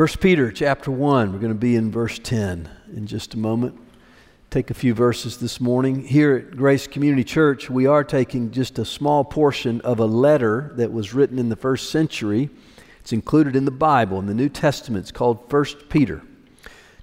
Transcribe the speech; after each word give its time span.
1 0.00 0.08
Peter 0.18 0.50
chapter 0.50 0.90
1, 0.90 1.30
we're 1.30 1.38
going 1.38 1.52
to 1.52 1.58
be 1.58 1.76
in 1.76 1.90
verse 1.90 2.18
10 2.18 2.70
in 2.96 3.06
just 3.06 3.34
a 3.34 3.36
moment. 3.36 3.78
Take 4.48 4.70
a 4.70 4.74
few 4.74 4.94
verses 4.94 5.36
this 5.36 5.60
morning. 5.60 6.02
Here 6.06 6.36
at 6.36 6.56
Grace 6.56 6.86
Community 6.86 7.22
Church, 7.22 7.68
we 7.68 7.84
are 7.84 8.02
taking 8.02 8.50
just 8.50 8.78
a 8.78 8.84
small 8.86 9.24
portion 9.24 9.78
of 9.82 9.98
a 9.98 10.06
letter 10.06 10.72
that 10.76 10.90
was 10.90 11.12
written 11.12 11.38
in 11.38 11.50
the 11.50 11.54
first 11.54 11.90
century. 11.90 12.48
It's 13.00 13.12
included 13.12 13.54
in 13.54 13.66
the 13.66 13.70
Bible, 13.70 14.18
in 14.18 14.24
the 14.24 14.32
New 14.32 14.48
Testament. 14.48 15.02
It's 15.02 15.12
called 15.12 15.52
1 15.52 15.64
Peter. 15.90 16.22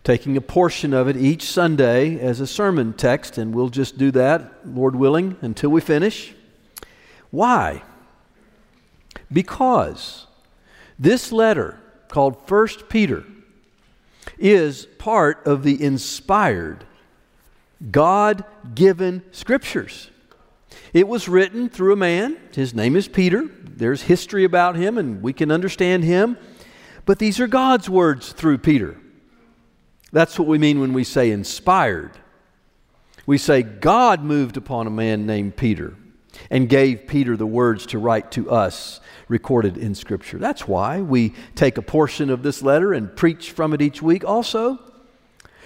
Taking 0.04 0.36
a 0.36 0.42
portion 0.42 0.92
of 0.92 1.08
it 1.08 1.16
each 1.16 1.44
Sunday 1.44 2.20
as 2.20 2.40
a 2.40 2.48
sermon 2.48 2.94
text, 2.94 3.38
and 3.38 3.54
we'll 3.54 3.70
just 3.70 4.00
do 4.00 4.10
that, 4.10 4.66
Lord 4.66 4.96
willing, 4.96 5.38
until 5.42 5.70
we 5.70 5.82
finish. 5.82 6.34
Why? 7.30 7.84
Because 9.32 10.26
this 10.98 11.32
letter 11.32 11.80
called 12.10 12.48
First 12.48 12.90
Peter 12.90 13.24
is 14.38 14.88
part 14.98 15.46
of 15.46 15.64
the 15.64 15.82
inspired, 15.84 16.86
God 17.92 18.44
given 18.74 19.24
scriptures. 19.32 20.10
It 20.94 21.08
was 21.08 21.28
written 21.28 21.70
through 21.70 21.94
a 21.94 21.98
man. 21.98 22.38
His 22.54 22.74
name 22.74 22.96
is 22.96 23.08
Peter. 23.08 23.48
There's 23.64 24.04
history 24.04 24.44
about 24.44 24.76
him, 24.76 24.98
and 24.98 25.22
we 25.22 25.34
can 25.34 25.52
understand 25.52 26.04
him. 26.04 26.38
But 27.06 27.20
these 27.20 27.40
are 27.40 27.48
God's 27.48 27.90
words 27.90 28.32
through 28.32 28.60
Peter. 28.60 28.98
That's 30.12 30.40
what 30.40 30.48
we 30.48 30.58
mean 30.58 30.80
when 30.80 30.94
we 30.94 31.04
say 31.04 31.32
inspired. 31.32 32.12
We 33.26 33.38
say 33.38 33.62
God 33.62 34.24
moved 34.24 34.58
upon 34.58 34.88
a 34.88 34.92
man 34.92 35.26
named 35.26 35.58
Peter 35.58 35.96
and 36.50 36.70
gave 36.70 37.08
Peter 37.08 37.38
the 37.38 37.46
words 37.46 37.86
to 37.88 38.00
write 38.00 38.32
to 38.32 38.50
us 38.50 39.00
recorded 39.28 39.78
in 39.78 39.96
Scripture. 39.96 40.38
That's 40.38 40.68
why 40.68 41.02
we 41.02 41.34
take 41.56 41.78
a 41.78 41.82
portion 41.82 42.30
of 42.30 42.44
this 42.44 42.62
letter 42.62 42.94
and 42.94 43.16
preach 43.16 43.52
from 43.52 43.74
it 43.74 43.82
each 43.82 44.02
week, 44.02 44.24
also 44.24 44.80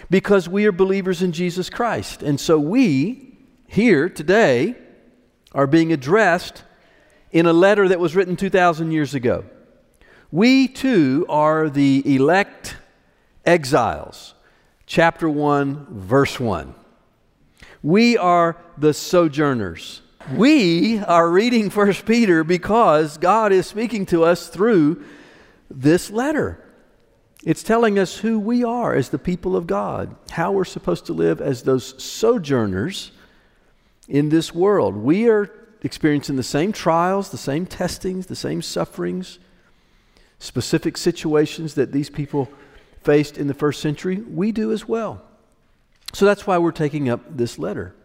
because 0.09 0.49
we 0.49 0.65
are 0.65 0.71
believers 0.71 1.21
in 1.21 1.31
Jesus 1.31 1.69
Christ. 1.69 2.21
And 2.21 2.39
so 2.39 2.59
we, 2.59 3.37
here 3.67 4.09
today, 4.09 4.75
are 5.53 5.67
being 5.67 5.93
addressed 5.93 6.63
in 7.31 7.45
a 7.45 7.53
letter 7.53 7.87
that 7.87 7.99
was 7.99 8.15
written 8.15 8.35
2,000 8.35 8.91
years 8.91 9.15
ago. 9.15 9.45
We 10.31 10.67
too 10.67 11.25
are 11.29 11.69
the 11.69 12.15
elect 12.15 12.75
exiles. 13.45 14.33
Chapter 14.85 15.29
1, 15.29 15.87
verse 15.89 16.39
1. 16.39 16.75
We 17.81 18.17
are 18.17 18.57
the 18.77 18.93
sojourners. 18.93 20.00
We 20.29 20.99
are 20.99 21.29
reading 21.29 21.69
First 21.69 22.05
Peter 22.05 22.43
because 22.43 23.17
God 23.17 23.51
is 23.51 23.65
speaking 23.65 24.05
to 24.07 24.23
us 24.23 24.47
through 24.47 25.03
this 25.69 26.09
letter. 26.09 26.63
It's 27.43 27.63
telling 27.63 27.97
us 27.97 28.17
who 28.17 28.39
we 28.39 28.63
are 28.63 28.93
as 28.93 29.09
the 29.09 29.17
people 29.17 29.55
of 29.55 29.67
God, 29.67 30.15
how 30.29 30.51
we're 30.51 30.63
supposed 30.63 31.07
to 31.07 31.13
live 31.13 31.41
as 31.41 31.63
those 31.63 32.01
sojourners 32.01 33.11
in 34.07 34.29
this 34.29 34.53
world. 34.53 34.95
We 34.95 35.27
are 35.27 35.51
experiencing 35.81 36.35
the 36.35 36.43
same 36.43 36.71
trials, 36.71 37.31
the 37.31 37.37
same 37.37 37.65
testings, 37.65 38.27
the 38.27 38.35
same 38.35 38.61
sufferings, 38.61 39.39
specific 40.39 40.97
situations 40.97 41.73
that 41.73 41.91
these 41.91 42.09
people 42.09 42.47
faced 43.03 43.37
in 43.37 43.47
the 43.47 43.53
first 43.55 43.81
century. 43.81 44.17
We 44.17 44.51
do 44.51 44.71
as 44.71 44.87
well. 44.87 45.23
So 46.13 46.25
that's 46.25 46.45
why 46.45 46.57
we're 46.59 46.71
taking 46.71 47.09
up 47.09 47.21
this 47.35 47.57
letter. 47.57 47.95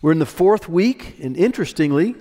We're 0.00 0.12
in 0.12 0.20
the 0.20 0.26
fourth 0.26 0.68
week, 0.68 1.16
and 1.20 1.36
interestingly, 1.36 2.14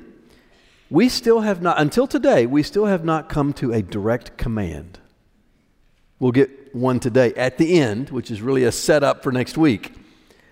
we 0.90 1.10
still 1.10 1.42
have 1.42 1.62
not, 1.62 1.80
until 1.80 2.08
today, 2.08 2.48
we 2.48 2.64
still 2.64 2.86
have 2.86 3.06
not 3.06 3.30
come 3.30 3.54
to 3.54 3.72
a 3.72 3.84
direct 3.84 4.36
command. 4.38 5.00
We'll 6.20 6.32
get 6.32 6.74
one 6.74 7.00
today 7.00 7.34
at 7.36 7.60
the 7.60 7.80
end, 7.80 8.10
which 8.10 8.32
is 8.32 8.42
really 8.42 8.64
a 8.64 8.72
setup 8.72 9.22
for 9.22 9.32
next 9.32 9.58
week. 9.58 9.94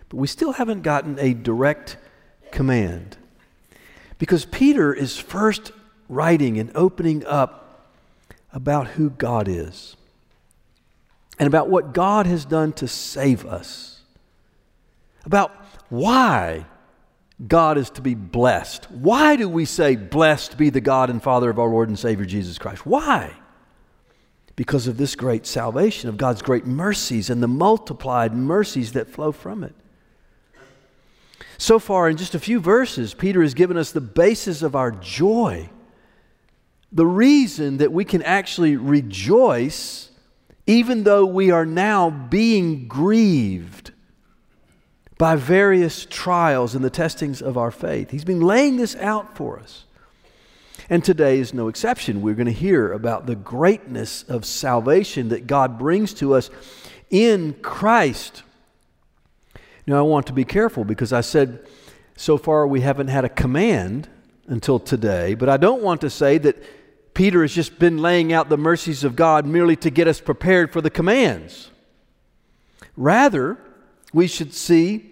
But 0.09 0.17
we 0.17 0.27
still 0.27 0.53
haven't 0.53 0.83
gotten 0.83 1.17
a 1.19 1.33
direct 1.33 1.97
command. 2.51 3.17
Because 4.19 4.45
Peter 4.45 4.93
is 4.93 5.17
first 5.17 5.71
writing 6.07 6.59
and 6.59 6.71
opening 6.75 7.25
up 7.25 7.89
about 8.53 8.89
who 8.89 9.09
God 9.09 9.47
is 9.47 9.97
and 11.39 11.47
about 11.47 11.69
what 11.69 11.93
God 11.93 12.27
has 12.27 12.45
done 12.45 12.71
to 12.73 12.87
save 12.87 13.45
us, 13.45 14.01
about 15.25 15.51
why 15.89 16.65
God 17.47 17.77
is 17.77 17.89
to 17.91 18.01
be 18.01 18.15
blessed. 18.15 18.89
Why 18.91 19.35
do 19.35 19.49
we 19.49 19.65
say, 19.65 19.95
Blessed 19.95 20.57
be 20.57 20.69
the 20.69 20.81
God 20.81 21.09
and 21.09 21.21
Father 21.21 21.49
of 21.49 21.59
our 21.59 21.67
Lord 21.67 21.89
and 21.89 21.99
Savior 21.99 22.25
Jesus 22.25 22.57
Christ? 22.57 22.85
Why? 22.85 23.33
Because 24.55 24.87
of 24.87 24.97
this 24.97 25.15
great 25.15 25.45
salvation, 25.45 26.07
of 26.07 26.17
God's 26.17 26.41
great 26.41 26.65
mercies 26.65 27.29
and 27.29 27.43
the 27.43 27.47
multiplied 27.47 28.33
mercies 28.33 28.93
that 28.93 29.09
flow 29.09 29.33
from 29.33 29.65
it. 29.65 29.75
So 31.57 31.77
far, 31.77 32.09
in 32.09 32.15
just 32.17 32.35
a 32.35 32.39
few 32.39 32.59
verses, 32.59 33.13
Peter 33.13 33.41
has 33.41 33.53
given 33.53 33.75
us 33.75 33.91
the 33.91 34.01
basis 34.01 34.61
of 34.61 34.75
our 34.75 34.91
joy. 34.91 35.69
The 36.91 37.05
reason 37.05 37.77
that 37.77 37.91
we 37.91 38.05
can 38.05 38.21
actually 38.21 38.77
rejoice 38.77 40.09
even 40.67 41.03
though 41.03 41.25
we 41.25 41.51
are 41.51 41.65
now 41.65 42.09
being 42.09 42.87
grieved 42.87 43.91
by 45.17 45.35
various 45.35 46.05
trials 46.09 46.75
and 46.75 46.83
the 46.83 46.89
testings 46.89 47.41
of 47.41 47.57
our 47.57 47.71
faith. 47.71 48.11
He's 48.11 48.25
been 48.25 48.41
laying 48.41 48.77
this 48.77 48.95
out 48.97 49.35
for 49.35 49.59
us. 49.59 49.85
And 50.89 51.03
today 51.03 51.39
is 51.39 51.53
no 51.53 51.67
exception. 51.67 52.21
We're 52.21 52.35
going 52.35 52.45
to 52.45 52.51
hear 52.51 52.91
about 52.91 53.25
the 53.25 53.35
greatness 53.35 54.23
of 54.23 54.45
salvation 54.45 55.29
that 55.29 55.47
God 55.47 55.79
brings 55.79 56.13
to 56.15 56.33
us 56.33 56.49
in 57.09 57.53
Christ. 57.61 58.43
Now, 59.87 59.99
I 59.99 60.01
want 60.01 60.27
to 60.27 60.33
be 60.33 60.45
careful 60.45 60.83
because 60.83 61.13
I 61.13 61.21
said 61.21 61.65
so 62.17 62.37
far 62.37 62.67
we 62.67 62.81
haven't 62.81 63.07
had 63.07 63.25
a 63.25 63.29
command 63.29 64.09
until 64.47 64.79
today, 64.79 65.33
but 65.33 65.49
I 65.49 65.57
don't 65.57 65.81
want 65.81 66.01
to 66.01 66.09
say 66.09 66.37
that 66.39 66.61
Peter 67.13 67.41
has 67.41 67.53
just 67.53 67.79
been 67.79 67.97
laying 67.97 68.33
out 68.33 68.49
the 68.49 68.57
mercies 68.57 69.03
of 69.03 69.15
God 69.15 69.45
merely 69.45 69.75
to 69.77 69.89
get 69.89 70.07
us 70.07 70.19
prepared 70.19 70.73
for 70.73 70.81
the 70.81 70.89
commands. 70.89 71.71
Rather, 72.97 73.57
we 74.15 74.27
should 74.27 74.53
see 74.53 75.11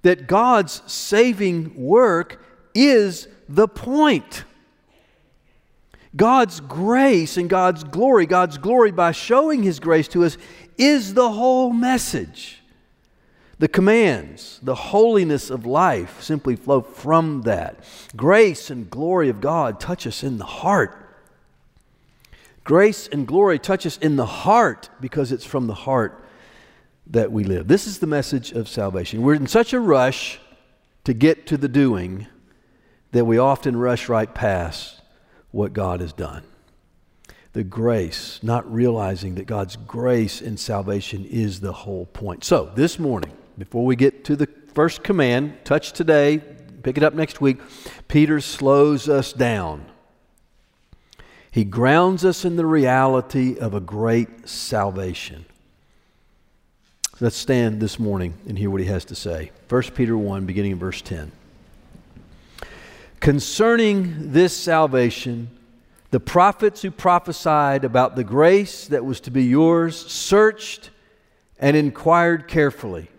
that 0.00 0.26
God's 0.26 0.80
saving 0.90 1.74
work 1.76 2.42
is 2.74 3.28
the 3.50 3.68
point. 3.68 4.44
God's 6.16 6.60
grace 6.60 7.36
and 7.36 7.50
God's 7.50 7.84
glory, 7.84 8.24
God's 8.24 8.56
glory 8.56 8.92
by 8.92 9.12
showing 9.12 9.62
His 9.62 9.78
grace 9.78 10.08
to 10.08 10.24
us, 10.24 10.38
is 10.78 11.12
the 11.12 11.30
whole 11.30 11.70
message. 11.70 12.62
The 13.58 13.68
commands, 13.68 14.58
the 14.62 14.74
holiness 14.74 15.50
of 15.50 15.66
life 15.66 16.22
simply 16.22 16.56
flow 16.56 16.80
from 16.80 17.42
that. 17.42 17.84
Grace 18.16 18.70
and 18.70 18.88
glory 18.88 19.28
of 19.28 19.42
God 19.42 19.78
touch 19.78 20.06
us 20.06 20.24
in 20.24 20.38
the 20.38 20.46
heart. 20.46 20.96
Grace 22.64 23.06
and 23.06 23.26
glory 23.26 23.58
touch 23.58 23.84
us 23.84 23.98
in 23.98 24.16
the 24.16 24.24
heart 24.24 24.88
because 24.98 25.30
it's 25.30 25.44
from 25.44 25.66
the 25.66 25.74
heart 25.74 26.19
that 27.10 27.32
we 27.32 27.44
live. 27.44 27.66
This 27.68 27.86
is 27.86 27.98
the 27.98 28.06
message 28.06 28.52
of 28.52 28.68
salvation. 28.68 29.22
We're 29.22 29.34
in 29.34 29.46
such 29.46 29.72
a 29.72 29.80
rush 29.80 30.38
to 31.04 31.12
get 31.12 31.46
to 31.48 31.56
the 31.56 31.68
doing 31.68 32.26
that 33.12 33.24
we 33.24 33.38
often 33.38 33.76
rush 33.76 34.08
right 34.08 34.32
past 34.32 35.00
what 35.50 35.72
God 35.72 36.00
has 36.00 36.12
done. 36.12 36.44
The 37.52 37.64
grace, 37.64 38.38
not 38.42 38.72
realizing 38.72 39.34
that 39.34 39.46
God's 39.46 39.74
grace 39.74 40.40
in 40.40 40.56
salvation 40.56 41.26
is 41.26 41.58
the 41.60 41.72
whole 41.72 42.06
point. 42.06 42.44
So, 42.44 42.70
this 42.76 42.98
morning, 42.98 43.32
before 43.58 43.84
we 43.84 43.96
get 43.96 44.24
to 44.26 44.36
the 44.36 44.48
first 44.72 45.02
command, 45.02 45.58
touch 45.64 45.92
today, 45.92 46.40
pick 46.84 46.96
it 46.96 47.02
up 47.02 47.14
next 47.14 47.40
week, 47.40 47.58
Peter 48.06 48.40
slows 48.40 49.08
us 49.08 49.32
down. 49.32 49.84
He 51.50 51.64
grounds 51.64 52.24
us 52.24 52.44
in 52.44 52.54
the 52.54 52.66
reality 52.66 53.58
of 53.58 53.74
a 53.74 53.80
great 53.80 54.48
salvation. 54.48 55.44
Let's 57.22 57.36
stand 57.36 57.80
this 57.80 57.98
morning 57.98 58.32
and 58.48 58.58
hear 58.58 58.70
what 58.70 58.80
he 58.80 58.86
has 58.86 59.04
to 59.06 59.14
say. 59.14 59.50
1 59.68 59.82
Peter 59.94 60.16
1, 60.16 60.46
beginning 60.46 60.72
in 60.72 60.78
verse 60.78 61.02
10. 61.02 61.30
Concerning 63.20 64.32
this 64.32 64.56
salvation, 64.56 65.50
the 66.12 66.18
prophets 66.18 66.80
who 66.80 66.90
prophesied 66.90 67.84
about 67.84 68.16
the 68.16 68.24
grace 68.24 68.86
that 68.86 69.04
was 69.04 69.20
to 69.20 69.30
be 69.30 69.44
yours 69.44 69.98
searched 70.10 70.88
and 71.58 71.76
inquired 71.76 72.48
carefully, 72.48 73.10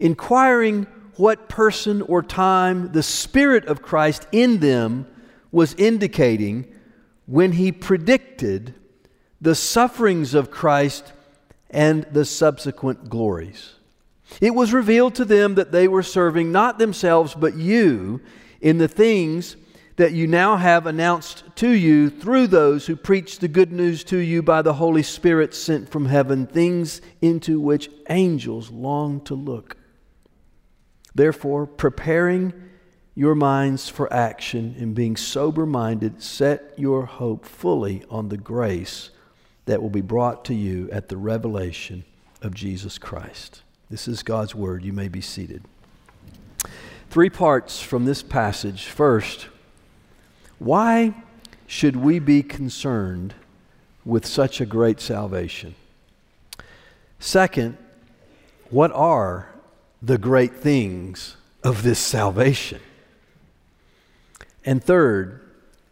inquiring 0.00 0.86
what 1.16 1.50
person 1.50 2.00
or 2.00 2.22
time 2.22 2.92
the 2.92 3.02
Spirit 3.02 3.66
of 3.66 3.82
Christ 3.82 4.26
in 4.32 4.60
them 4.60 5.06
was 5.50 5.74
indicating 5.74 6.74
when 7.26 7.52
he 7.52 7.72
predicted 7.72 8.72
the 9.38 9.54
sufferings 9.54 10.32
of 10.32 10.50
Christ 10.50 11.12
and 11.72 12.04
the 12.12 12.24
subsequent 12.24 13.08
glories. 13.08 13.74
It 14.40 14.54
was 14.54 14.72
revealed 14.72 15.14
to 15.16 15.24
them 15.24 15.56
that 15.56 15.72
they 15.72 15.88
were 15.88 16.02
serving 16.02 16.52
not 16.52 16.78
themselves 16.78 17.34
but 17.34 17.56
you 17.56 18.20
in 18.60 18.78
the 18.78 18.88
things 18.88 19.56
that 19.96 20.12
you 20.12 20.26
now 20.26 20.56
have 20.56 20.86
announced 20.86 21.44
to 21.56 21.68
you 21.68 22.08
through 22.08 22.46
those 22.46 22.86
who 22.86 22.96
preach 22.96 23.38
the 23.38 23.48
good 23.48 23.72
news 23.72 24.04
to 24.04 24.16
you 24.16 24.42
by 24.42 24.62
the 24.62 24.74
Holy 24.74 25.02
Spirit 25.02 25.54
sent 25.54 25.88
from 25.88 26.06
heaven, 26.06 26.46
things 26.46 27.02
into 27.20 27.60
which 27.60 27.90
angels 28.08 28.70
long 28.70 29.20
to 29.20 29.34
look. 29.34 29.76
Therefore, 31.14 31.66
preparing 31.66 32.54
your 33.14 33.34
minds 33.34 33.90
for 33.90 34.10
action 34.10 34.74
and 34.78 34.94
being 34.94 35.16
sober 35.16 35.66
minded, 35.66 36.22
set 36.22 36.72
your 36.78 37.04
hope 37.04 37.44
fully 37.44 38.02
on 38.08 38.30
the 38.30 38.38
grace 38.38 39.10
that 39.66 39.80
will 39.80 39.90
be 39.90 40.00
brought 40.00 40.44
to 40.46 40.54
you 40.54 40.88
at 40.90 41.08
the 41.08 41.16
revelation 41.16 42.04
of 42.40 42.54
Jesus 42.54 42.98
Christ. 42.98 43.62
This 43.90 44.08
is 44.08 44.22
God's 44.22 44.54
word. 44.54 44.84
You 44.84 44.92
may 44.92 45.08
be 45.08 45.20
seated. 45.20 45.62
Three 47.10 47.30
parts 47.30 47.80
from 47.80 48.04
this 48.04 48.22
passage. 48.22 48.86
First, 48.86 49.48
why 50.58 51.14
should 51.66 51.96
we 51.96 52.18
be 52.18 52.42
concerned 52.42 53.34
with 54.04 54.26
such 54.26 54.60
a 54.60 54.66
great 54.66 55.00
salvation? 55.00 55.74
Second, 57.18 57.76
what 58.70 58.90
are 58.92 59.48
the 60.00 60.18
great 60.18 60.54
things 60.54 61.36
of 61.62 61.82
this 61.82 61.98
salvation? 61.98 62.80
And 64.64 64.82
third, 64.82 65.40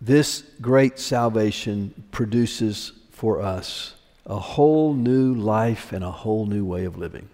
this 0.01 0.45
great 0.61 0.99
salvation 0.99 2.05
produces 2.11 2.93
for 3.21 3.41
us 3.43 3.95
a 4.25 4.39
whole 4.39 4.95
new 4.95 5.35
life 5.35 5.93
and 5.93 6.03
a 6.03 6.11
whole 6.11 6.47
new 6.47 6.65
way 6.65 6.85
of 6.85 6.97
living. 6.97 7.29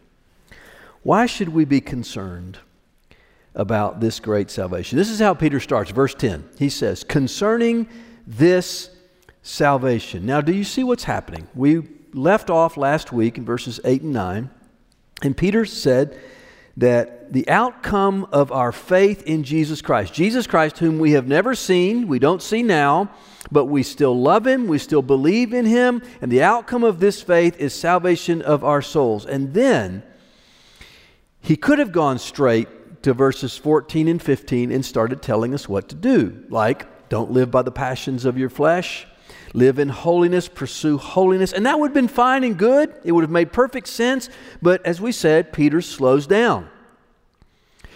Why 1.03 1.27
should 1.27 1.51
we 1.51 1.65
be 1.65 1.81
concerned 1.81 2.59
about 3.57 4.01
this 4.01 4.21
great 4.21 4.51
salvation. 4.51 4.99
This 4.99 5.09
is 5.09 5.19
how 5.19 5.35
Peter 5.35 5.59
starts, 5.59 5.91
verse 5.91 6.15
10. 6.15 6.49
He 6.59 6.69
says, 6.69 7.03
Concerning 7.03 7.89
this 8.27 8.91
salvation. 9.43 10.27
Now, 10.27 10.41
do 10.43 10.53
you 10.53 10.63
see 10.63 10.85
what's 10.85 11.05
happening? 11.05 11.49
We 11.55 11.83
left 12.13 12.51
off 12.51 12.77
last 12.77 13.13
week 13.13 13.39
in 13.39 13.45
verses 13.45 13.81
8 13.85 14.03
and 14.03 14.13
9, 14.13 14.51
and 15.23 15.37
Peter 15.37 15.65
said 15.65 16.21
that 16.77 17.33
the 17.33 17.49
outcome 17.49 18.27
of 18.33 18.53
our 18.53 18.71
faith 18.71 19.23
in 19.23 19.43
Jesus 19.43 19.81
Christ, 19.81 20.13
Jesus 20.13 20.47
Christ, 20.47 20.79
whom 20.79 20.99
we 20.99 21.13
have 21.13 21.27
never 21.27 21.55
seen, 21.55 22.07
we 22.07 22.19
don't 22.19 22.43
see 22.43 22.63
now, 22.63 23.11
but 23.51 23.67
we 23.67 23.83
still 23.83 24.19
love 24.19 24.47
him, 24.47 24.67
we 24.67 24.79
still 24.79 25.03
believe 25.03 25.55
in 25.55 25.65
him, 25.65 26.03
and 26.21 26.31
the 26.31 26.43
outcome 26.43 26.85
of 26.85 27.01
this 27.01 27.23
faith 27.23 27.59
is 27.59 27.73
salvation 27.75 28.43
of 28.43 28.63
our 28.63 28.83
souls. 28.83 29.25
And 29.25 29.55
then 29.55 30.03
he 31.41 31.57
could 31.57 31.79
have 31.79 31.93
gone 31.93 32.19
straight 32.19 33.03
to 33.05 33.15
verses 33.15 33.57
14 33.57 34.09
and 34.09 34.21
15 34.21 34.73
and 34.73 34.85
started 34.85 35.23
telling 35.23 35.55
us 35.55 35.69
what 35.69 35.89
to 35.89 35.95
do. 35.95 36.45
Like, 36.49 37.09
don't 37.09 37.31
live 37.31 37.51
by 37.51 37.63
the 37.63 37.71
passions 37.71 38.25
of 38.25 38.37
your 38.37 38.51
flesh, 38.51 39.07
live 39.55 39.79
in 39.79 39.89
holiness, 39.89 40.49
pursue 40.49 40.99
holiness. 40.99 41.53
And 41.53 41.67
that 41.67 41.79
would 41.79 41.89
have 41.89 41.95
been 41.95 42.09
fine 42.09 42.45
and 42.45 42.59
good. 42.59 42.95
It 43.05 43.13
would 43.13 43.23
have 43.23 43.31
made 43.31 43.53
perfect 43.53 43.89
sense. 43.89 44.29
But 44.61 44.85
as 44.85 45.01
we 45.01 45.13
said, 45.13 45.53
Peter 45.53 45.81
slows 45.81 46.27
down. 46.27 46.69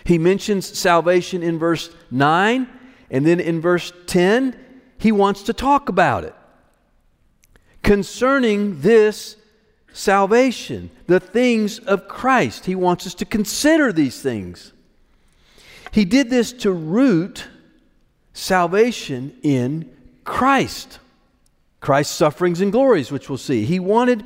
He 0.04 0.18
mentions 0.18 0.78
salvation 0.78 1.42
in 1.42 1.58
verse 1.58 1.90
9, 2.10 2.68
and 3.10 3.26
then 3.26 3.40
in 3.40 3.60
verse 3.60 3.92
10, 4.06 4.58
he 4.98 5.12
wants 5.12 5.42
to 5.44 5.52
talk 5.52 5.88
about 5.88 6.24
it. 6.24 6.34
Concerning 7.82 8.80
this 8.80 9.36
salvation, 9.92 10.90
the 11.06 11.20
things 11.20 11.78
of 11.80 12.08
Christ, 12.08 12.66
he 12.66 12.74
wants 12.74 13.06
us 13.06 13.14
to 13.14 13.24
consider 13.24 13.92
these 13.92 14.20
things. 14.22 14.72
He 15.92 16.04
did 16.04 16.30
this 16.30 16.52
to 16.52 16.72
root 16.72 17.48
salvation 18.32 19.36
in 19.42 19.90
Christ. 20.24 20.98
Christ's 21.80 22.14
sufferings 22.14 22.60
and 22.60 22.70
glories, 22.70 23.10
which 23.10 23.28
we'll 23.28 23.38
see. 23.38 23.64
He 23.64 23.78
wanted 23.78 24.24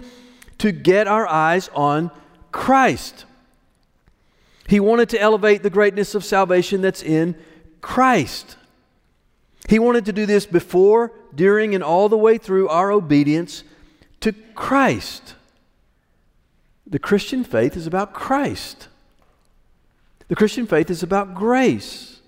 to 0.59 0.73
get 0.73 1.07
our 1.07 1.27
eyes 1.27 1.71
on 1.75 2.11
Christ. 2.53 3.25
He 4.69 4.81
wanted 4.81 5.09
to 5.11 5.21
elevate 5.21 5.63
the 5.63 5.71
greatness 5.71 6.15
of 6.15 6.25
salvation 6.25 6.81
that's 6.81 7.03
in 7.03 7.37
Christ. 7.81 8.57
He 9.69 9.79
wanted 9.79 10.05
to 10.07 10.13
do 10.13 10.27
this 10.27 10.47
before, 10.47 11.13
during, 11.35 11.75
and 11.75 11.85
all 11.85 12.09
the 12.09 12.19
way 12.19 12.39
through 12.39 12.69
our 12.69 12.91
obedience 12.91 13.63
to 14.21 14.33
Christ. 14.55 15.35
The 16.87 16.99
Christian 16.99 17.45
faith 17.45 17.77
is 17.77 17.87
about 17.87 18.15
Christ. 18.15 18.89
The 20.29 20.37
Christian 20.37 20.67
faith 20.67 20.91
is 20.91 21.03
about 21.03 21.35
grace. 21.35 22.21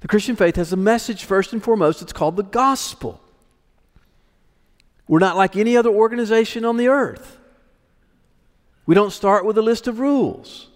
The 0.00 0.08
Christian 0.08 0.36
faith 0.36 0.56
has 0.56 0.72
a 0.72 0.76
message, 0.76 1.24
first 1.24 1.52
and 1.52 1.62
foremost, 1.62 2.02
it's 2.02 2.12
called 2.12 2.36
the 2.36 2.42
gospel. 2.42 3.20
We're 5.08 5.18
not 5.20 5.36
like 5.36 5.56
any 5.56 5.76
other 5.76 5.90
organization 5.90 6.64
on 6.64 6.76
the 6.76 6.88
earth. 6.88 7.38
We 8.86 8.94
don't 8.94 9.12
start 9.12 9.44
with 9.44 9.58
a 9.58 9.62
list 9.62 9.86
of 9.86 10.00
rules. 10.00 10.68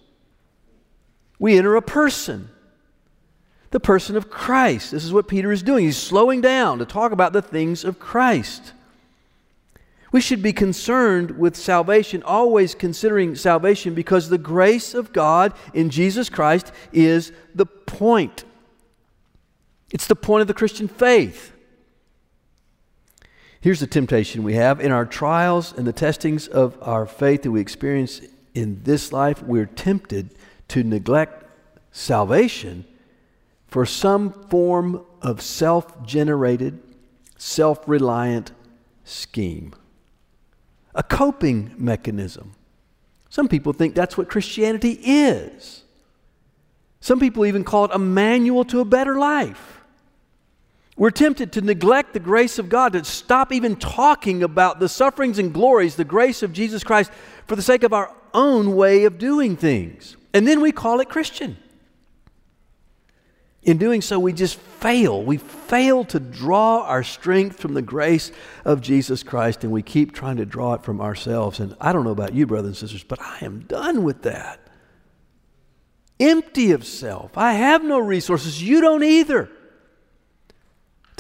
We 1.39 1.57
enter 1.57 1.77
a 1.77 1.83
person, 1.83 2.51
the 3.71 3.81
person 3.81 4.17
of 4.17 4.31
Christ. 4.31 4.91
This 4.91 5.05
is 5.05 5.13
what 5.13 5.29
Peter 5.29 5.51
is 5.51 5.63
doing. 5.63 5.85
He's 5.85 5.97
slowing 5.97 6.41
down 6.41 6.79
to 6.79 6.85
talk 6.85 7.13
about 7.13 7.33
the 7.33 7.43
things 7.43 7.85
of 7.85 7.99
Christ. 7.99 8.73
We 10.13 10.21
should 10.21 10.43
be 10.43 10.53
concerned 10.53 11.39
with 11.39 11.55
salvation, 11.55 12.23
always 12.25 12.75
considering 12.75 13.37
salvation, 13.37 13.95
because 13.95 14.29
the 14.29 14.39
grace 14.39 14.93
of 14.93 15.13
God 15.13 15.53
in 15.73 15.89
Jesus 15.89 16.29
Christ 16.29 16.73
is 16.93 17.33
the 17.55 17.67
point. 17.67 18.45
It's 19.93 20.09
the 20.09 20.17
point 20.17 20.43
of 20.43 20.49
the 20.49 20.55
Christian 20.55 20.89
faith. 20.89 21.53
Here's 23.61 23.81
the 23.81 23.87
temptation 23.87 24.43
we 24.43 24.55
have 24.55 24.81
in 24.81 24.91
our 24.91 25.05
trials 25.05 25.73
and 25.73 25.87
the 25.87 25.93
testings 25.93 26.49
of 26.49 26.79
our 26.81 27.07
faith 27.07 27.43
that 27.43 27.51
we 27.51 27.61
experience 27.61 28.21
in 28.55 28.83
this 28.85 29.13
life, 29.13 29.43
we're 29.43 29.67
tempted 29.67 30.35
to 30.69 30.83
neglect 30.83 31.45
salvation 31.93 32.85
for 33.67 33.87
some 33.87 34.33
form 34.49 35.05
of 35.23 35.41
self 35.41 36.05
generated, 36.05 36.81
self 37.37 37.87
reliant 37.87 38.53
scheme 39.05 39.75
a 40.95 41.03
coping 41.03 41.73
mechanism. 41.79 42.53
Some 43.29 43.49
people 43.49 43.73
think 43.73 43.95
that's 43.95 44.19
what 44.19 44.29
Christianity 44.29 44.99
is. 45.03 45.85
Some 47.01 47.21
people 47.21 47.47
even 47.47 47.65
call 47.65 47.85
it 47.87 47.91
a 47.95 47.99
manual 47.99 48.65
to 48.67 48.81
a 48.81 48.85
better 48.85 49.19
life. 49.19 49.80
We're 51.01 51.11
tempted 51.11 51.53
to 51.53 51.63
neglect 51.63 52.13
the 52.13 52.21
grace 52.21 52.59
of 52.59 52.69
God, 52.69 52.93
to 52.93 53.03
stop 53.05 53.55
even 53.55 53.77
talking 53.77 54.43
about 54.43 54.81
the 54.81 54.89
sufferings 54.89 55.39
and 55.39 55.51
glories, 55.51 55.97
the 55.97 56.05
grace 56.05 56.43
of 56.43 56.53
Jesus 56.53 56.85
Christ, 56.85 57.11
for 57.47 57.57
the 57.57 57.63
sake 57.63 57.85
of 57.85 57.95
our 57.95 58.15
own 58.35 58.77
way 58.77 59.05
of 59.05 59.17
doing 59.17 59.57
things. 59.57 60.19
And 60.35 60.47
then 60.47 60.61
we 60.61 60.73
call 60.73 61.01
it 61.01 61.09
Christian. 61.09 61.57
In 63.63 63.79
doing 63.79 64.03
so, 64.03 64.19
we 64.19 64.35
just 64.35 64.57
fail. 64.57 65.23
We 65.23 65.39
fail 65.39 66.05
to 66.05 66.21
draw 66.21 66.83
our 66.83 67.03
strength 67.03 67.59
from 67.59 67.73
the 67.73 67.81
grace 67.81 68.31
of 68.67 68.83
Jesus 68.83 69.23
Christ, 69.23 69.65
and 69.65 69.73
we 69.73 69.81
keep 69.81 70.13
trying 70.13 70.37
to 70.37 70.45
draw 70.45 70.75
it 70.75 70.83
from 70.83 71.01
ourselves. 71.01 71.61
And 71.61 71.75
I 71.81 71.95
don't 71.95 72.05
know 72.05 72.11
about 72.11 72.35
you, 72.35 72.47
brothers 72.47 72.83
and 72.83 72.91
sisters, 72.91 73.05
but 73.05 73.23
I 73.23 73.39
am 73.41 73.61
done 73.61 74.05
with 74.05 74.21
that. 74.25 74.61
Empty 76.21 76.73
of 76.73 76.85
self. 76.85 77.39
I 77.39 77.55
have 77.55 77.83
no 77.83 77.99
resources. 77.99 78.63
You 78.63 78.83
don't 78.83 79.03
either. 79.03 79.51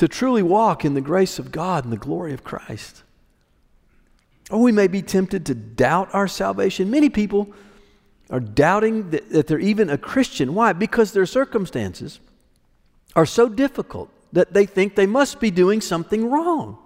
To 0.00 0.09
truly 0.09 0.42
walk 0.42 0.87
in 0.87 0.95
the 0.95 1.02
grace 1.02 1.38
of 1.38 1.52
God 1.52 1.85
and 1.85 1.92
the 1.92 1.99
glory 1.99 2.33
of 2.33 2.42
Christ. 2.42 3.02
Or 4.50 4.59
we 4.59 4.73
may 4.73 4.88
be 4.88 5.02
tempted 5.02 5.45
to 5.45 5.54
doubt 5.54 6.09
our 6.14 6.26
salvation. 6.26 6.90
Many 6.90 7.11
people 7.11 7.52
are 8.30 8.40
doubting 8.40 9.11
that, 9.11 9.28
that 9.28 9.47
they're 9.47 9.59
even 9.59 9.90
a 9.90 9.99
Christian. 9.99 10.54
Why? 10.54 10.73
Because 10.73 11.12
their 11.12 11.26
circumstances 11.26 12.19
are 13.14 13.26
so 13.26 13.47
difficult 13.47 14.09
that 14.33 14.54
they 14.54 14.64
think 14.64 14.95
they 14.95 15.07
must 15.07 15.38
be 15.38 15.50
doing 15.50 15.83
something 15.83 16.30
wrong. 16.30 16.78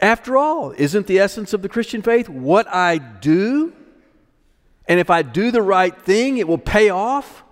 After 0.00 0.36
all, 0.36 0.74
isn't 0.76 1.06
the 1.06 1.20
essence 1.20 1.52
of 1.52 1.62
the 1.62 1.68
Christian 1.68 2.02
faith 2.02 2.28
what 2.28 2.66
I 2.66 2.98
do? 2.98 3.72
And 4.88 4.98
if 4.98 5.08
I 5.08 5.22
do 5.22 5.52
the 5.52 5.62
right 5.62 5.96
thing, 5.96 6.38
it 6.38 6.48
will 6.48 6.58
pay 6.58 6.90
off. 6.90 7.44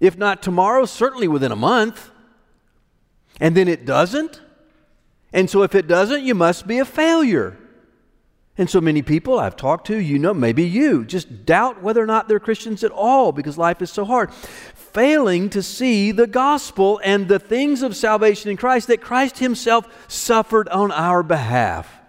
If 0.00 0.18
not 0.18 0.42
tomorrow, 0.42 0.84
certainly 0.84 1.28
within 1.28 1.52
a 1.52 1.56
month. 1.56 2.10
And 3.40 3.56
then 3.56 3.68
it 3.68 3.84
doesn't. 3.84 4.40
And 5.32 5.48
so 5.48 5.62
if 5.62 5.74
it 5.74 5.86
doesn't, 5.86 6.24
you 6.24 6.34
must 6.34 6.66
be 6.66 6.78
a 6.78 6.84
failure. 6.84 7.56
And 8.56 8.68
so 8.68 8.80
many 8.80 9.02
people 9.02 9.38
I've 9.38 9.56
talked 9.56 9.86
to, 9.86 9.96
you 9.96 10.18
know, 10.18 10.34
maybe 10.34 10.64
you, 10.64 11.04
just 11.04 11.46
doubt 11.46 11.80
whether 11.80 12.02
or 12.02 12.06
not 12.06 12.26
they're 12.26 12.40
Christians 12.40 12.82
at 12.82 12.90
all 12.90 13.30
because 13.30 13.56
life 13.56 13.80
is 13.80 13.90
so 13.90 14.04
hard 14.04 14.32
failing 14.88 15.50
to 15.50 15.62
see 15.62 16.10
the 16.10 16.26
gospel 16.26 17.00
and 17.04 17.28
the 17.28 17.38
things 17.38 17.82
of 17.82 17.94
salvation 17.94 18.50
in 18.50 18.56
Christ 18.56 18.88
that 18.88 19.00
Christ 19.00 19.38
Himself 19.38 19.86
suffered 20.10 20.68
on 20.70 20.90
our 20.90 21.22
behalf. 21.22 22.00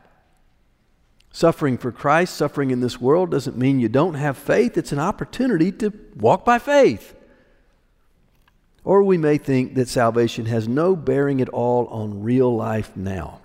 Suffering 1.32 1.78
for 1.78 1.92
Christ, 1.92 2.36
suffering 2.36 2.72
in 2.72 2.80
this 2.80 3.00
world, 3.00 3.30
doesn't 3.30 3.58
mean 3.58 3.80
you 3.80 3.90
don't 3.90 4.16
have 4.16 4.38
faith. 4.38 4.78
It's 4.78 4.92
an 4.92 5.00
opportunity 5.00 5.72
to 5.74 5.94
walk 6.16 6.44
by 6.44 6.58
faith. 6.58 7.14
Or 8.84 9.04
we 9.04 9.18
may 9.18 9.38
think 9.38 9.76
that 9.76 9.90
salvation 9.90 10.46
has 10.46 10.68
no 10.68 10.96
bearing 10.96 11.42
at 11.42 11.50
all 11.50 11.88
on 11.88 12.24
real 12.24 12.56
life 12.56 12.96
now 12.96 13.42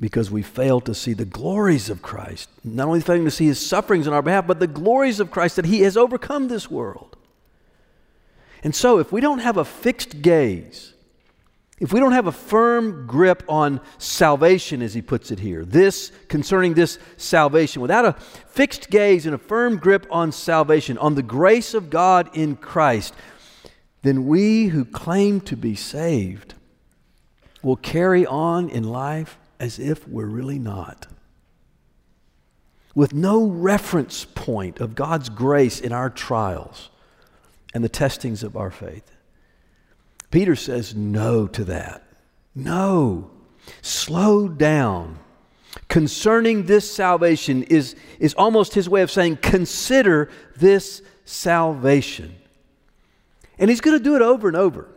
because 0.00 0.30
we 0.30 0.42
fail 0.42 0.80
to 0.82 0.94
see 0.94 1.12
the 1.12 1.24
glories 1.24 1.88
of 1.88 2.02
Christ. 2.02 2.50
Not 2.64 2.88
only 2.88 3.00
failing 3.00 3.24
to 3.24 3.30
see 3.30 3.46
his 3.46 3.64
sufferings 3.64 4.06
on 4.06 4.14
our 4.14 4.22
behalf, 4.22 4.46
but 4.46 4.60
the 4.60 4.66
glories 4.66 5.20
of 5.20 5.30
Christ 5.30 5.56
that 5.56 5.64
he 5.64 5.80
has 5.80 5.96
overcome 5.96 6.48
this 6.48 6.70
world. 6.70 7.16
And 8.62 8.74
so, 8.74 8.98
if 8.98 9.12
we 9.12 9.20
don't 9.20 9.38
have 9.38 9.56
a 9.56 9.64
fixed 9.64 10.22
gaze, 10.22 10.92
if 11.78 11.92
we 11.92 12.00
don't 12.00 12.12
have 12.12 12.26
a 12.26 12.32
firm 12.32 13.06
grip 13.06 13.42
on 13.48 13.80
salvation, 13.98 14.80
as 14.80 14.94
he 14.94 15.02
puts 15.02 15.30
it 15.30 15.38
here, 15.38 15.64
this 15.64 16.10
concerning 16.28 16.74
this 16.74 16.98
salvation, 17.18 17.82
without 17.82 18.06
a 18.06 18.12
fixed 18.48 18.90
gaze 18.90 19.26
and 19.26 19.34
a 19.34 19.38
firm 19.38 19.76
grip 19.76 20.06
on 20.10 20.32
salvation, 20.32 20.96
on 20.98 21.14
the 21.14 21.22
grace 21.22 21.74
of 21.74 21.90
God 21.90 22.30
in 22.34 22.56
Christ, 22.56 23.14
then 24.06 24.26
we 24.26 24.66
who 24.66 24.84
claim 24.84 25.40
to 25.40 25.56
be 25.56 25.74
saved 25.74 26.54
will 27.62 27.76
carry 27.76 28.24
on 28.26 28.68
in 28.68 28.84
life 28.84 29.38
as 29.58 29.78
if 29.78 30.06
we're 30.06 30.26
really 30.26 30.58
not. 30.58 31.06
With 32.94 33.12
no 33.12 33.44
reference 33.46 34.24
point 34.24 34.80
of 34.80 34.94
God's 34.94 35.28
grace 35.28 35.80
in 35.80 35.92
our 35.92 36.08
trials 36.08 36.90
and 37.74 37.82
the 37.82 37.88
testings 37.88 38.42
of 38.42 38.56
our 38.56 38.70
faith. 38.70 39.10
Peter 40.30 40.56
says 40.56 40.94
no 40.94 41.46
to 41.48 41.64
that. 41.64 42.02
No. 42.54 43.30
Slow 43.82 44.48
down. 44.48 45.18
Concerning 45.88 46.66
this 46.66 46.90
salvation 46.90 47.64
is, 47.64 47.96
is 48.18 48.34
almost 48.34 48.74
his 48.74 48.88
way 48.88 49.02
of 49.02 49.10
saying, 49.10 49.38
consider 49.38 50.30
this 50.56 51.02
salvation. 51.24 52.34
And 53.58 53.70
he's 53.70 53.80
going 53.80 53.96
to 53.96 54.02
do 54.02 54.16
it 54.16 54.22
over 54.22 54.48
and 54.48 54.56
over. 54.56 54.88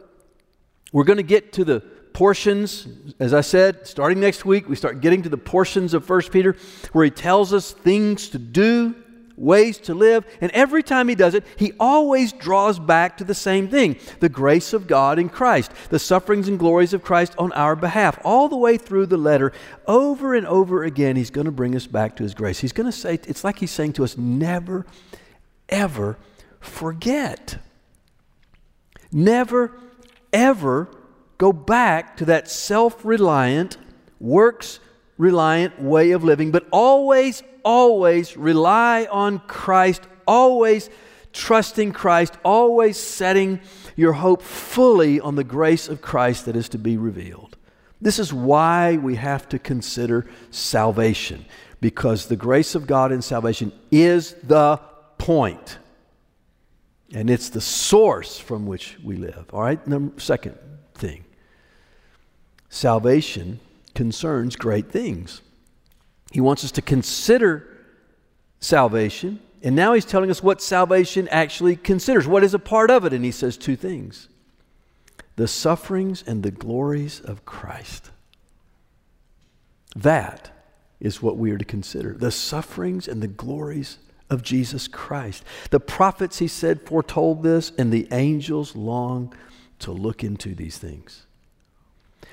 We're 0.91 1.03
going 1.03 1.17
to 1.17 1.23
get 1.23 1.53
to 1.53 1.65
the 1.65 1.81
portions, 2.13 2.87
as 3.19 3.33
I 3.33 3.41
said, 3.41 3.87
starting 3.87 4.19
next 4.19 4.45
week, 4.45 4.67
we 4.67 4.75
start 4.75 5.01
getting 5.01 5.21
to 5.23 5.29
the 5.29 5.37
portions 5.37 5.93
of 5.93 6.09
1 6.09 6.21
Peter 6.31 6.55
where 6.91 7.05
he 7.05 7.11
tells 7.11 7.53
us 7.53 7.71
things 7.71 8.29
to 8.29 8.39
do, 8.39 8.95
ways 9.37 9.77
to 9.77 9.93
live. 9.93 10.25
And 10.41 10.51
every 10.51 10.83
time 10.83 11.07
he 11.07 11.15
does 11.15 11.33
it, 11.33 11.45
he 11.55 11.73
always 11.79 12.33
draws 12.33 12.77
back 12.77 13.17
to 13.17 13.23
the 13.23 13.33
same 13.33 13.69
thing 13.69 13.97
the 14.19 14.29
grace 14.29 14.73
of 14.73 14.87
God 14.87 15.17
in 15.17 15.29
Christ, 15.29 15.71
the 15.89 15.99
sufferings 15.99 16.47
and 16.47 16.59
glories 16.59 16.93
of 16.93 17.03
Christ 17.03 17.35
on 17.37 17.53
our 17.53 17.75
behalf. 17.75 18.19
All 18.23 18.49
the 18.49 18.57
way 18.57 18.77
through 18.77 19.05
the 19.05 19.17
letter, 19.17 19.53
over 19.87 20.33
and 20.33 20.45
over 20.45 20.83
again, 20.83 21.15
he's 21.15 21.31
going 21.31 21.45
to 21.45 21.51
bring 21.51 21.75
us 21.75 21.87
back 21.87 22.15
to 22.17 22.23
his 22.23 22.33
grace. 22.33 22.59
He's 22.59 22.73
going 22.73 22.91
to 22.91 22.97
say, 22.97 23.13
it's 23.13 23.43
like 23.43 23.59
he's 23.59 23.71
saying 23.71 23.93
to 23.93 24.03
us, 24.03 24.17
never, 24.17 24.85
ever 25.69 26.17
forget. 26.59 27.59
Never, 29.11 29.71
ever 30.31 30.89
go 31.37 31.51
back 31.51 32.17
to 32.17 32.25
that 32.25 32.49
self 32.49 33.03
reliant, 33.03 33.77
works 34.19 34.79
reliant 35.17 35.81
way 35.81 36.11
of 36.11 36.23
living, 36.23 36.51
but 36.51 36.67
always, 36.71 37.43
always 37.63 38.37
rely 38.37 39.07
on 39.11 39.39
Christ, 39.39 40.03
always 40.27 40.89
trusting 41.33 41.91
Christ, 41.91 42.37
always 42.43 42.97
setting 42.97 43.59
your 43.95 44.13
hope 44.13 44.41
fully 44.41 45.19
on 45.19 45.35
the 45.35 45.43
grace 45.43 45.87
of 45.87 46.01
Christ 46.01 46.45
that 46.45 46.55
is 46.55 46.69
to 46.69 46.77
be 46.77 46.97
revealed. 46.97 47.57
This 48.01 48.17
is 48.17 48.33
why 48.33 48.97
we 48.97 49.15
have 49.15 49.49
to 49.49 49.59
consider 49.59 50.25
salvation, 50.51 51.45
because 51.81 52.27
the 52.27 52.37
grace 52.37 52.75
of 52.75 52.87
God 52.87 53.11
in 53.11 53.21
salvation 53.21 53.73
is 53.91 54.35
the 54.43 54.79
point. 55.17 55.77
And 57.13 57.29
it's 57.29 57.49
the 57.49 57.61
source 57.61 58.37
from 58.37 58.67
which 58.67 58.97
we 59.03 59.15
live. 59.15 59.45
All 59.51 59.61
right, 59.61 59.85
Number, 59.87 60.19
second 60.19 60.57
thing 60.93 61.25
salvation 62.69 63.59
concerns 63.95 64.55
great 64.55 64.91
things. 64.91 65.41
He 66.31 66.39
wants 66.39 66.63
us 66.63 66.71
to 66.73 66.81
consider 66.81 67.67
salvation, 68.59 69.39
and 69.63 69.75
now 69.75 69.93
he's 69.93 70.05
telling 70.05 70.29
us 70.29 70.43
what 70.43 70.61
salvation 70.61 71.27
actually 71.29 71.75
considers. 71.75 72.27
What 72.27 72.43
is 72.43 72.53
a 72.53 72.59
part 72.59 72.91
of 72.91 73.05
it? 73.05 73.13
And 73.13 73.25
he 73.25 73.31
says 73.31 73.57
two 73.57 73.75
things 73.75 74.27
the 75.35 75.47
sufferings 75.47 76.23
and 76.27 76.43
the 76.43 76.51
glories 76.51 77.21
of 77.21 77.45
Christ. 77.45 78.11
That 79.95 80.51
is 80.99 81.21
what 81.21 81.37
we 81.37 81.51
are 81.51 81.57
to 81.57 81.65
consider 81.65 82.13
the 82.13 82.31
sufferings 82.31 83.07
and 83.07 83.23
the 83.23 83.27
glories 83.27 83.97
of 84.29 84.43
Jesus 84.43 84.87
Christ. 84.87 85.43
The 85.71 85.79
prophets, 85.79 86.39
he 86.39 86.47
said, 86.47 86.81
foretold 86.81 87.43
this, 87.43 87.71
and 87.77 87.91
the 87.91 88.07
angels 88.11 88.75
long 88.75 89.33
to 89.79 89.91
look 89.91 90.23
into 90.23 90.53
these 90.53 90.77
things. 90.77 91.25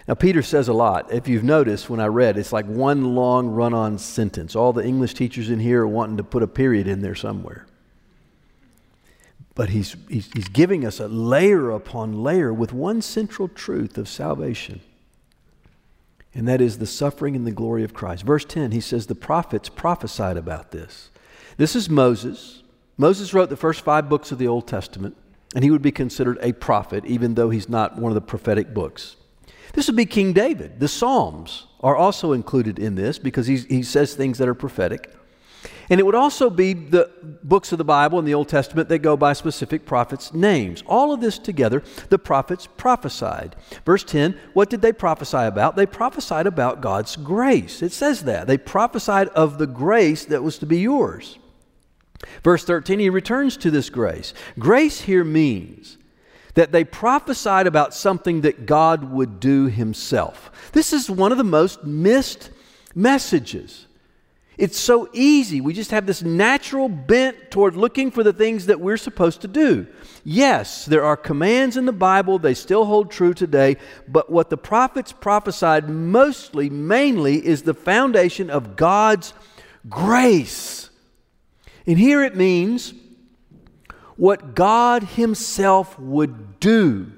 Now, 0.09 0.15
Peter 0.15 0.43
says 0.43 0.69
a 0.69 0.73
lot. 0.73 1.13
If 1.13 1.27
you've 1.27 1.43
noticed 1.43 1.91
when 1.91 2.01
I 2.01 2.07
read, 2.07 2.39
it's 2.39 2.53
like 2.53 2.67
one 2.67 3.17
long 3.17 3.49
run 3.49 3.75
on 3.75 3.99
sentence. 3.99 4.55
All 4.55 4.73
the 4.73 4.85
English 4.85 5.15
teachers 5.15 5.51
in 5.51 5.59
here 5.59 5.83
are 5.83 5.89
wanting 5.89 6.17
to 6.19 6.25
put 6.25 6.43
a 6.43 6.49
period 6.49 6.87
in 6.87 7.01
there 7.01 7.17
somewhere. 7.17 7.67
But 9.57 9.71
he's, 9.71 9.97
he's, 10.09 10.31
he's 10.33 10.49
giving 10.49 10.85
us 10.85 11.01
a 11.01 11.09
layer 11.09 11.71
upon 11.71 12.23
layer 12.23 12.53
with 12.53 12.73
one 12.73 13.03
central 13.03 13.49
truth 13.49 13.99
of 13.99 14.09
salvation. 14.09 14.81
And 16.35 16.47
that 16.47 16.61
is 16.61 16.79
the 16.79 16.87
suffering 16.87 17.35
and 17.35 17.47
the 17.47 17.53
glory 17.53 17.83
of 17.83 17.95
Christ. 17.95 18.23
Verse 18.23 18.45
10, 18.45 18.73
he 18.73 18.81
says, 18.81 19.07
The 19.07 19.15
prophets 19.15 19.71
prophesied 19.71 20.37
about 20.37 20.71
this. 20.71 21.11
This 21.57 21.75
is 21.75 21.89
Moses. 21.89 22.63
Moses 22.99 23.33
wrote 23.33 23.49
the 23.49 23.57
first 23.57 23.81
five 23.81 24.09
books 24.09 24.31
of 24.33 24.39
the 24.39 24.49
Old 24.49 24.67
Testament, 24.67 25.17
and 25.55 25.65
he 25.65 25.71
would 25.71 25.83
be 25.83 25.93
considered 25.93 26.39
a 26.43 26.53
prophet, 26.53 27.05
even 27.07 27.35
though 27.35 27.51
he's 27.51 27.69
not 27.69 27.97
one 27.97 28.11
of 28.11 28.15
the 28.15 28.21
prophetic 28.21 28.75
books. 28.75 29.17
This 29.73 29.87
would 29.87 29.97
be 29.97 30.07
King 30.07 30.33
David. 30.33 30.81
The 30.81 30.89
Psalms 30.89 31.67
are 31.81 31.97
also 31.97 32.33
included 32.33 32.79
in 32.79 32.95
this 32.95 33.19
because 33.19 33.47
he 33.47 33.83
says 33.83 34.15
things 34.15 34.39
that 34.39 34.49
are 34.49 34.55
prophetic. 34.55 35.13
And 35.89 36.01
it 36.01 36.03
would 36.05 36.15
also 36.15 36.51
be 36.51 36.73
the 36.73 37.11
books 37.45 37.73
of 37.73 37.79
the 37.79 37.85
Bible 37.85 38.19
in 38.19 38.25
the 38.25 38.35
Old 38.35 38.49
Testament 38.49 38.89
that 38.89 38.99
go 38.99 39.17
by 39.17 39.33
specific 39.33 39.87
prophets' 39.87 40.35
names. 40.35 40.83
All 40.87 41.13
of 41.13 41.21
this 41.21 41.39
together, 41.39 41.83
the 42.09 42.19
prophets 42.19 42.67
prophesied. 42.77 43.55
Verse 43.85 44.03
10, 44.03 44.39
what 44.53 44.69
did 44.69 44.83
they 44.83 44.93
prophesy 44.93 45.37
about? 45.37 45.77
They 45.77 45.87
prophesied 45.87 46.47
about 46.47 46.81
God's 46.81 47.17
grace. 47.17 47.83
It 47.83 47.93
says 47.93 48.25
that. 48.25 48.47
They 48.47 48.59
prophesied 48.59 49.29
of 49.29 49.59
the 49.59 49.67
grace 49.67 50.25
that 50.27 50.43
was 50.43 50.59
to 50.59 50.67
be 50.67 50.81
yours. 50.81 51.39
Verse 52.43 52.65
13, 52.65 52.99
he 52.99 53.11
returns 53.11 53.57
to 53.59 53.71
this 53.71 53.91
grace. 53.91 54.33
Grace 54.59 55.01
here 55.03 55.25
means 55.25 55.99
that 56.55 56.73
they 56.73 56.85
prophesied 56.85 57.67
about 57.67 57.95
something 57.95 58.41
that 58.41 58.67
God 58.67 59.11
would 59.11 59.41
do 59.41 59.67
himself. 59.67 60.71
This 60.73 60.93
is 60.93 61.11
one 61.11 61.31
of 61.31 61.39
the 61.39 61.45
most 61.45 61.85
missed 61.85 62.51
messages. 62.95 63.87
It's 64.57 64.79
so 64.79 65.11
easy. 65.13 65.61
We 65.61 65.75
just 65.75 65.91
have 65.91 66.07
this 66.07 66.23
natural 66.23 66.89
bent 66.89 67.51
toward 67.51 67.77
looking 67.77 68.11
for 68.11 68.23
the 68.23 68.33
things 68.33 68.67
that 68.67 68.81
we're 68.81 68.97
supposed 68.97 69.43
to 69.43 69.49
do. 69.49 69.87
Yes, 70.25 70.87
there 70.87 71.05
are 71.05 71.17
commands 71.17 71.77
in 71.77 71.85
the 71.85 71.93
Bible, 71.93 72.39
they 72.39 72.55
still 72.55 72.87
hold 72.87 73.11
true 73.11 73.35
today, 73.35 73.77
but 74.09 74.31
what 74.31 74.49
the 74.49 74.57
prophets 74.57 75.13
prophesied 75.13 75.91
mostly, 75.91 76.71
mainly, 76.71 77.47
is 77.47 77.63
the 77.63 77.75
foundation 77.75 78.49
of 78.49 78.77
God's 78.77 79.35
grace. 79.91 80.89
And 81.87 81.99
here 81.99 82.23
it 82.23 82.37
means 82.37 82.95
what 84.17 84.55
God 84.55 85.03
Himself 85.03 85.99
would 85.99 86.59
do 86.59 87.13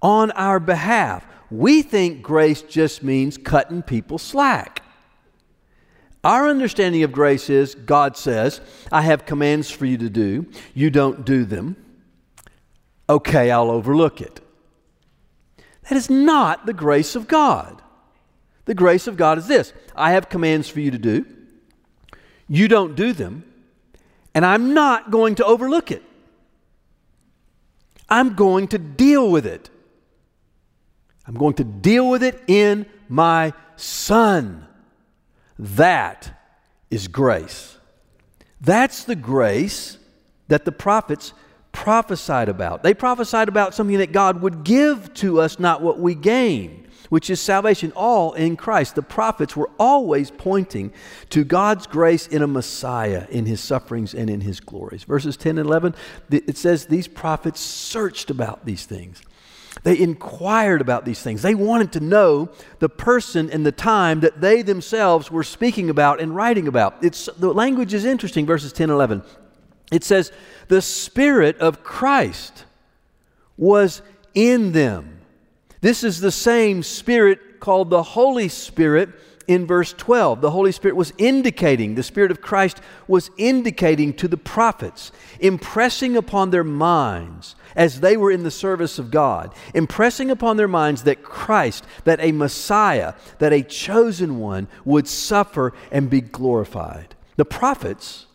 on 0.00 0.30
our 0.32 0.60
behalf. 0.60 1.26
We 1.50 1.82
think 1.82 2.22
grace 2.22 2.62
just 2.62 3.02
means 3.02 3.36
cutting 3.36 3.82
people 3.82 4.18
slack. 4.18 4.82
Our 6.24 6.48
understanding 6.48 7.02
of 7.04 7.12
grace 7.12 7.48
is 7.48 7.74
God 7.74 8.16
says, 8.16 8.60
I 8.90 9.02
have 9.02 9.26
commands 9.26 9.70
for 9.70 9.86
you 9.86 9.96
to 9.98 10.10
do. 10.10 10.46
You 10.74 10.90
don't 10.90 11.24
do 11.24 11.44
them. 11.44 11.76
Okay, 13.08 13.50
I'll 13.50 13.70
overlook 13.70 14.20
it. 14.20 14.40
That 15.88 15.96
is 15.96 16.10
not 16.10 16.66
the 16.66 16.72
grace 16.72 17.14
of 17.14 17.28
God. 17.28 17.80
The 18.64 18.74
grace 18.74 19.06
of 19.06 19.16
God 19.16 19.38
is 19.38 19.46
this 19.46 19.72
I 19.94 20.12
have 20.12 20.28
commands 20.28 20.68
for 20.68 20.80
you 20.80 20.90
to 20.90 20.98
do. 20.98 21.26
You 22.48 22.68
don't 22.68 22.94
do 22.94 23.12
them 23.12 23.44
and 24.34 24.44
I'm 24.44 24.74
not 24.74 25.10
going 25.10 25.36
to 25.36 25.44
overlook 25.46 25.90
it. 25.90 26.02
I'm 28.08 28.34
going 28.34 28.68
to 28.68 28.78
deal 28.78 29.30
with 29.30 29.46
it. 29.46 29.70
I'm 31.26 31.34
going 31.34 31.54
to 31.54 31.64
deal 31.64 32.08
with 32.08 32.22
it 32.22 32.42
in 32.46 32.86
my 33.08 33.54
Son. 33.76 34.66
That 35.58 36.38
is 36.90 37.08
grace. 37.08 37.78
That's 38.60 39.04
the 39.04 39.16
grace 39.16 39.98
that 40.48 40.64
the 40.64 40.72
prophets 40.72 41.32
prophesied 41.72 42.48
about. 42.48 42.82
They 42.82 42.94
prophesied 42.94 43.48
about 43.48 43.74
something 43.74 43.98
that 43.98 44.12
God 44.12 44.40
would 44.42 44.64
give 44.64 45.12
to 45.14 45.40
us, 45.40 45.58
not 45.58 45.82
what 45.82 45.98
we 45.98 46.14
gain. 46.14 46.85
Which 47.08 47.30
is 47.30 47.40
salvation, 47.40 47.92
all 47.94 48.32
in 48.34 48.56
Christ. 48.56 48.94
The 48.94 49.02
prophets 49.02 49.56
were 49.56 49.70
always 49.78 50.30
pointing 50.30 50.92
to 51.30 51.44
God's 51.44 51.86
grace 51.86 52.26
in 52.26 52.42
a 52.42 52.46
Messiah, 52.46 53.26
in 53.30 53.46
his 53.46 53.60
sufferings 53.60 54.14
and 54.14 54.30
in 54.30 54.40
his 54.40 54.60
glories. 54.60 55.04
Verses 55.04 55.36
10 55.36 55.58
and 55.58 55.66
11, 55.66 55.94
it 56.30 56.56
says 56.56 56.86
these 56.86 57.08
prophets 57.08 57.60
searched 57.60 58.30
about 58.30 58.64
these 58.64 58.84
things. 58.84 59.22
They 59.82 59.98
inquired 59.98 60.80
about 60.80 61.04
these 61.04 61.22
things. 61.22 61.42
They 61.42 61.54
wanted 61.54 61.92
to 61.92 62.00
know 62.00 62.48
the 62.78 62.88
person 62.88 63.50
and 63.50 63.64
the 63.64 63.72
time 63.72 64.20
that 64.20 64.40
they 64.40 64.62
themselves 64.62 65.30
were 65.30 65.44
speaking 65.44 65.90
about 65.90 66.20
and 66.20 66.34
writing 66.34 66.66
about. 66.66 66.96
It's, 67.02 67.26
the 67.38 67.52
language 67.52 67.92
is 67.94 68.04
interesting, 68.04 68.46
verses 68.46 68.72
10 68.72 68.84
and 68.84 68.92
11. 68.92 69.22
It 69.92 70.02
says, 70.02 70.32
The 70.68 70.82
Spirit 70.82 71.58
of 71.58 71.84
Christ 71.84 72.64
was 73.56 74.02
in 74.34 74.72
them. 74.72 75.15
This 75.86 76.02
is 76.02 76.18
the 76.18 76.32
same 76.32 76.82
Spirit 76.82 77.60
called 77.60 77.90
the 77.90 78.02
Holy 78.02 78.48
Spirit 78.48 79.10
in 79.46 79.68
verse 79.68 79.92
12. 79.92 80.40
The 80.40 80.50
Holy 80.50 80.72
Spirit 80.72 80.96
was 80.96 81.12
indicating, 81.16 81.94
the 81.94 82.02
Spirit 82.02 82.32
of 82.32 82.40
Christ 82.40 82.80
was 83.06 83.30
indicating 83.36 84.12
to 84.14 84.26
the 84.26 84.36
prophets, 84.36 85.12
impressing 85.38 86.16
upon 86.16 86.50
their 86.50 86.64
minds 86.64 87.54
as 87.76 88.00
they 88.00 88.16
were 88.16 88.32
in 88.32 88.42
the 88.42 88.50
service 88.50 88.98
of 88.98 89.12
God, 89.12 89.54
impressing 89.74 90.28
upon 90.28 90.56
their 90.56 90.66
minds 90.66 91.04
that 91.04 91.22
Christ, 91.22 91.86
that 92.02 92.18
a 92.18 92.32
Messiah, 92.32 93.14
that 93.38 93.52
a 93.52 93.62
chosen 93.62 94.40
one 94.40 94.66
would 94.84 95.06
suffer 95.06 95.72
and 95.92 96.10
be 96.10 96.20
glorified. 96.20 97.14
The 97.36 97.44
prophets 97.44 98.26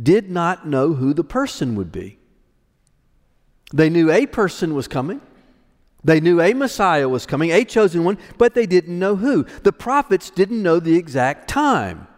did 0.00 0.30
not 0.30 0.68
know 0.68 0.92
who 0.92 1.14
the 1.14 1.24
person 1.24 1.74
would 1.74 1.90
be. 1.90 2.20
They 3.72 3.90
knew 3.90 4.08
a 4.08 4.26
person 4.26 4.72
was 4.72 4.86
coming. 4.86 5.20
They 6.04 6.20
knew 6.20 6.40
a 6.40 6.52
Messiah 6.52 7.08
was 7.08 7.26
coming, 7.26 7.50
a 7.50 7.64
chosen 7.64 8.04
one, 8.04 8.18
but 8.36 8.54
they 8.54 8.66
didn't 8.66 8.98
know 8.98 9.16
who. 9.16 9.44
The 9.62 9.72
prophets 9.72 10.30
didn't 10.30 10.62
know 10.62 10.80
the 10.80 10.96
exact 10.96 11.48
time. 11.48 12.08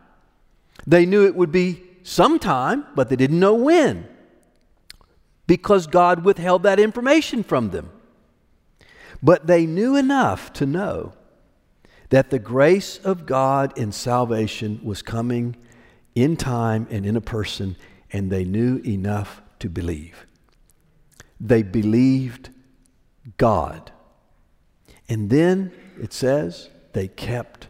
They 0.87 1.05
knew 1.05 1.27
it 1.27 1.35
would 1.35 1.53
be 1.53 1.83
sometime, 2.03 2.87
but 2.95 3.09
they 3.09 3.17
didn't 3.17 3.41
know 3.41 3.55
when 3.55 4.09
because 5.47 5.87
God 5.87 6.25
withheld 6.25 6.63
that 6.63 6.81
information 6.81 7.43
from 7.43 7.71
them. 7.71 7.91
But 9.23 9.47
they 9.47 9.67
knew 9.67 9.97
enough 9.97 10.53
to 10.55 10.67
know 10.67 11.13
that 12.11 12.31
the 12.31 12.39
grace 12.39 12.99
of 12.99 13.27
God 13.27 13.77
in 13.77 13.93
salvation 13.93 14.81
was 14.83 15.03
coming 15.03 15.57
in 16.15 16.37
time 16.37 16.87
and 16.91 17.05
in 17.05 17.17
a 17.17 17.21
person, 17.21 17.77
and 18.13 18.31
they 18.31 18.45
knew 18.45 18.79
enough 18.85 19.43
to 19.59 19.69
believe. 19.69 20.27
They 21.41 21.63
believed 21.63 22.51
God. 23.37 23.93
And 25.09 25.31
then 25.31 25.73
it 26.01 26.13
says 26.13 26.71
they 26.93 27.09
kept 27.09 27.69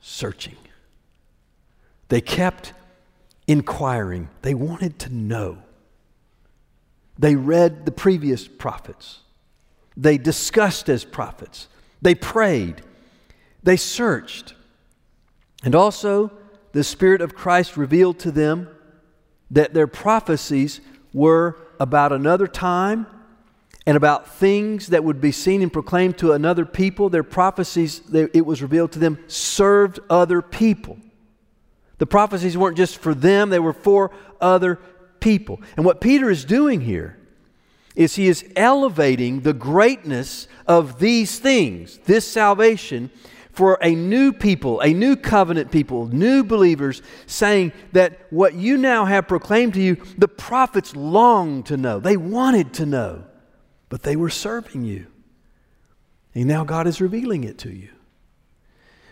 searching. 0.00 0.56
They 2.08 2.20
kept 2.20 2.72
inquiring. 3.46 4.28
They 4.42 4.54
wanted 4.54 4.98
to 5.00 5.14
know. 5.14 5.58
They 7.18 7.36
read 7.36 7.84
the 7.84 7.92
previous 7.92 8.48
prophets. 8.48 9.20
They 9.96 10.18
discussed 10.18 10.88
as 10.88 11.04
prophets. 11.04 11.68
They 12.00 12.14
prayed. 12.14 12.82
They 13.62 13.76
searched. 13.76 14.54
And 15.62 15.74
also, 15.74 16.32
the 16.72 16.84
Spirit 16.84 17.20
of 17.20 17.34
Christ 17.34 17.76
revealed 17.76 18.18
to 18.20 18.30
them 18.30 18.68
that 19.50 19.74
their 19.74 19.86
prophecies 19.86 20.80
were 21.12 21.58
about 21.78 22.12
another 22.12 22.46
time 22.46 23.06
and 23.86 23.96
about 23.96 24.28
things 24.28 24.88
that 24.88 25.02
would 25.04 25.20
be 25.20 25.32
seen 25.32 25.62
and 25.62 25.72
proclaimed 25.72 26.18
to 26.18 26.32
another 26.32 26.64
people. 26.64 27.08
Their 27.08 27.22
prophecies, 27.22 28.02
it 28.12 28.44
was 28.44 28.62
revealed 28.62 28.92
to 28.92 28.98
them, 28.98 29.18
served 29.26 30.00
other 30.08 30.42
people. 30.42 30.98
The 31.98 32.06
prophecies 32.06 32.56
weren't 32.56 32.76
just 32.76 32.98
for 32.98 33.14
them, 33.14 33.50
they 33.50 33.58
were 33.58 33.72
for 33.72 34.10
other 34.40 34.78
people. 35.20 35.60
And 35.76 35.84
what 35.84 36.00
Peter 36.00 36.30
is 36.30 36.44
doing 36.44 36.80
here 36.80 37.18
is 37.94 38.14
he 38.14 38.28
is 38.28 38.44
elevating 38.56 39.40
the 39.40 39.52
greatness 39.52 40.46
of 40.66 40.98
these 40.98 41.38
things, 41.38 41.98
this 42.04 42.26
salvation, 42.26 43.10
for 43.52 43.78
a 43.82 43.94
new 43.94 44.32
people, 44.32 44.80
a 44.80 44.94
new 44.94 45.16
covenant 45.16 45.70
people, 45.70 46.06
new 46.06 46.44
believers, 46.44 47.02
saying 47.26 47.72
that 47.92 48.26
what 48.30 48.54
you 48.54 48.76
now 48.78 49.04
have 49.04 49.26
proclaimed 49.26 49.74
to 49.74 49.82
you, 49.82 49.96
the 50.16 50.28
prophets 50.28 50.94
longed 50.94 51.66
to 51.66 51.76
know. 51.76 51.98
They 51.98 52.16
wanted 52.16 52.72
to 52.74 52.86
know 52.86 53.24
but 53.90 54.04
they 54.04 54.16
were 54.16 54.30
serving 54.30 54.84
you. 54.84 55.06
And 56.34 56.46
now 56.46 56.64
God 56.64 56.86
is 56.86 57.02
revealing 57.02 57.44
it 57.44 57.58
to 57.58 57.70
you. 57.70 57.90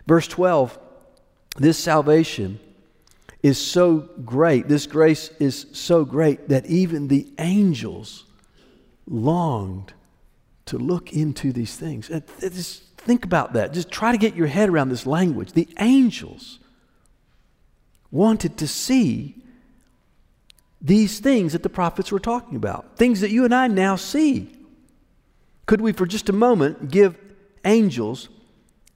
Verse 0.07 0.27
12 0.27 0.79
this 1.57 1.77
salvation 1.77 2.61
is 3.43 3.59
so 3.59 4.09
great, 4.25 4.69
this 4.69 4.87
grace 4.87 5.31
is 5.41 5.67
so 5.73 6.05
great 6.05 6.49
that 6.51 6.67
even 6.67 7.09
the 7.09 7.27
angels 7.39 8.25
longed 9.09 9.93
to 10.67 10.79
look 10.79 11.13
into 11.13 11.53
these 11.53 11.77
things. 11.77 12.11
Just 12.41 12.85
think 12.99 13.25
about 13.25 13.55
that. 13.55 13.73
Just 13.73 13.91
try 13.91 14.13
to 14.13 14.19
get 14.19 14.37
your 14.37 14.47
head 14.47 14.69
around 14.69 14.91
this 14.91 15.05
language. 15.05 15.53
The 15.53 15.69
angels 15.81 16.61
wanted 18.13 18.57
to 18.59 18.69
see 18.69 19.35
these 20.81 21.19
things 21.19 21.55
that 21.55 21.65
the 21.65 21.69
prophets 21.69 22.13
were 22.13 22.21
talking 22.21 22.55
about, 22.55 22.97
things 22.97 23.21
that 23.21 23.31
you 23.31 23.45
and 23.45 23.55
I 23.55 23.67
now 23.67 23.97
see. 23.97 24.58
Could 25.69 25.83
we, 25.83 25.93
for 25.93 26.07
just 26.07 26.31
a 26.31 26.33
moment, 26.33 26.91
give 26.91 27.19
angels 27.63 28.31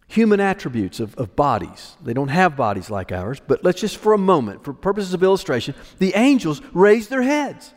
human 0.08 0.40
attributes 0.40 1.00
of, 1.00 1.14
of 1.16 1.36
bodies? 1.36 1.98
They 2.02 2.14
don't 2.14 2.28
have 2.28 2.56
bodies 2.56 2.88
like 2.88 3.12
ours, 3.12 3.42
but 3.46 3.62
let's 3.62 3.82
just 3.82 3.98
for 3.98 4.14
a 4.14 4.18
moment, 4.18 4.64
for 4.64 4.72
purposes 4.72 5.12
of 5.12 5.22
illustration, 5.22 5.74
the 5.98 6.14
angels 6.14 6.62
raised 6.72 7.10
their 7.10 7.20
heads. 7.20 7.74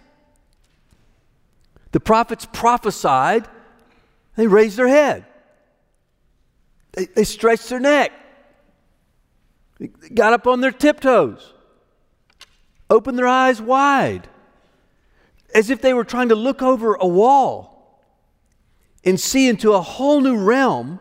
The 1.92 2.00
prophets 2.00 2.48
prophesied, 2.54 3.50
they 4.38 4.48
raised 4.48 4.78
their 4.78 4.88
head. 4.88 5.26
They, 6.94 7.08
they 7.08 7.26
stretched 7.26 7.68
their 7.68 7.82
neck, 7.82 8.14
they 9.78 9.88
got 10.14 10.32
up 10.32 10.48
on 10.48 10.62
their 10.62 10.72
tiptoes, 10.72 11.54
opened 12.90 13.20
their 13.20 13.28
eyes 13.28 13.62
wide, 13.62 14.30
as 15.54 15.70
if 15.70 15.82
they 15.82 15.94
were 15.94 16.06
trying 16.06 16.30
to 16.30 16.36
look 16.36 16.62
over 16.62 16.94
a 16.94 17.06
wall 17.06 17.75
and 19.06 19.20
see 19.20 19.48
into 19.48 19.74
a 19.74 19.82
whole 19.82 20.20
new 20.20 20.36
realm, 20.36 21.00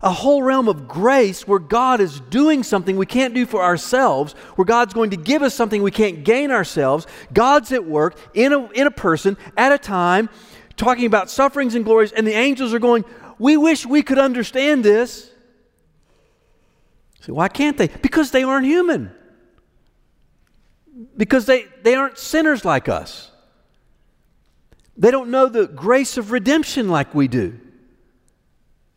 a 0.00 0.12
whole 0.12 0.42
realm 0.42 0.68
of 0.68 0.86
grace 0.86 1.48
where 1.48 1.58
God 1.58 2.00
is 2.00 2.20
doing 2.20 2.62
something 2.62 2.96
we 2.96 3.06
can't 3.06 3.34
do 3.34 3.44
for 3.44 3.62
ourselves, 3.62 4.34
where 4.54 4.64
God's 4.64 4.94
going 4.94 5.10
to 5.10 5.16
give 5.16 5.42
us 5.42 5.54
something 5.54 5.82
we 5.82 5.90
can't 5.90 6.24
gain 6.24 6.50
ourselves. 6.50 7.06
God's 7.32 7.72
at 7.72 7.84
work 7.84 8.16
in 8.34 8.52
a, 8.52 8.70
in 8.70 8.86
a 8.86 8.90
person 8.90 9.36
at 9.56 9.72
a 9.72 9.78
time, 9.78 10.30
talking 10.76 11.06
about 11.06 11.30
sufferings 11.30 11.74
and 11.74 11.84
glories, 11.84 12.12
and 12.12 12.26
the 12.26 12.34
angels 12.34 12.72
are 12.72 12.78
going, 12.78 13.04
We 13.38 13.56
wish 13.56 13.84
we 13.84 14.02
could 14.02 14.18
understand 14.18 14.84
this. 14.84 15.30
So 17.20 17.32
why 17.32 17.48
can't 17.48 17.78
they? 17.78 17.88
Because 17.88 18.30
they 18.30 18.44
aren't 18.44 18.66
human. 18.66 19.10
Because 21.16 21.46
they, 21.46 21.64
they 21.82 21.94
aren't 21.94 22.18
sinners 22.18 22.64
like 22.64 22.88
us. 22.88 23.30
They 24.96 25.10
don't 25.10 25.30
know 25.30 25.48
the 25.48 25.66
grace 25.66 26.16
of 26.16 26.30
redemption 26.30 26.88
like 26.88 27.14
we 27.14 27.28
do. 27.28 27.58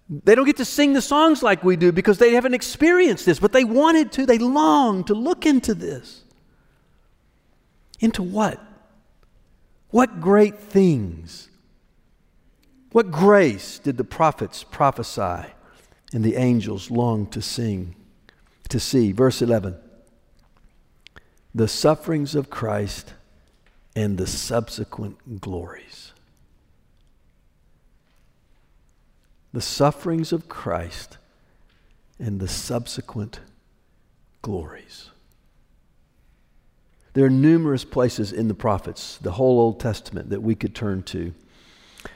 They 0.09 0.35
don't 0.35 0.45
get 0.45 0.57
to 0.57 0.65
sing 0.65 0.93
the 0.93 1.01
songs 1.01 1.43
like 1.43 1.63
we 1.63 1.75
do 1.75 1.91
because 1.91 2.17
they 2.17 2.33
haven't 2.33 2.53
experienced 2.53 3.25
this, 3.25 3.39
but 3.39 3.51
they 3.51 3.65
wanted 3.65 4.11
to. 4.13 4.25
They 4.25 4.37
longed 4.37 5.07
to 5.07 5.13
look 5.13 5.45
into 5.45 5.73
this. 5.73 6.23
Into 7.99 8.23
what? 8.23 8.61
What 9.89 10.21
great 10.21 10.59
things? 10.59 11.49
What 12.91 13.11
grace 13.11 13.79
did 13.79 13.97
the 13.97 14.03
prophets 14.03 14.63
prophesy 14.63 15.51
and 16.13 16.23
the 16.23 16.35
angels 16.35 16.89
long 16.89 17.27
to 17.27 17.41
sing, 17.41 17.95
to 18.69 18.79
see? 18.79 19.11
Verse 19.11 19.41
11 19.41 19.75
The 21.53 21.67
sufferings 21.67 22.33
of 22.33 22.49
Christ 22.49 23.13
and 23.97 24.19
the 24.19 24.27
subsequent 24.27 25.41
glories. 25.41 26.13
The 29.53 29.61
sufferings 29.61 30.31
of 30.31 30.47
Christ 30.47 31.17
and 32.19 32.39
the 32.39 32.47
subsequent 32.47 33.39
glories. 34.43 35.09
There 37.13 37.25
are 37.25 37.31
numerous 37.31 37.83
places 37.83 38.31
in 38.31 38.47
the 38.47 38.53
prophets, 38.53 39.17
the 39.17 39.31
whole 39.31 39.59
Old 39.59 39.79
Testament, 39.79 40.29
that 40.29 40.43
we 40.43 40.53
could 40.53 40.75
turn 40.75 41.01
to 41.03 41.33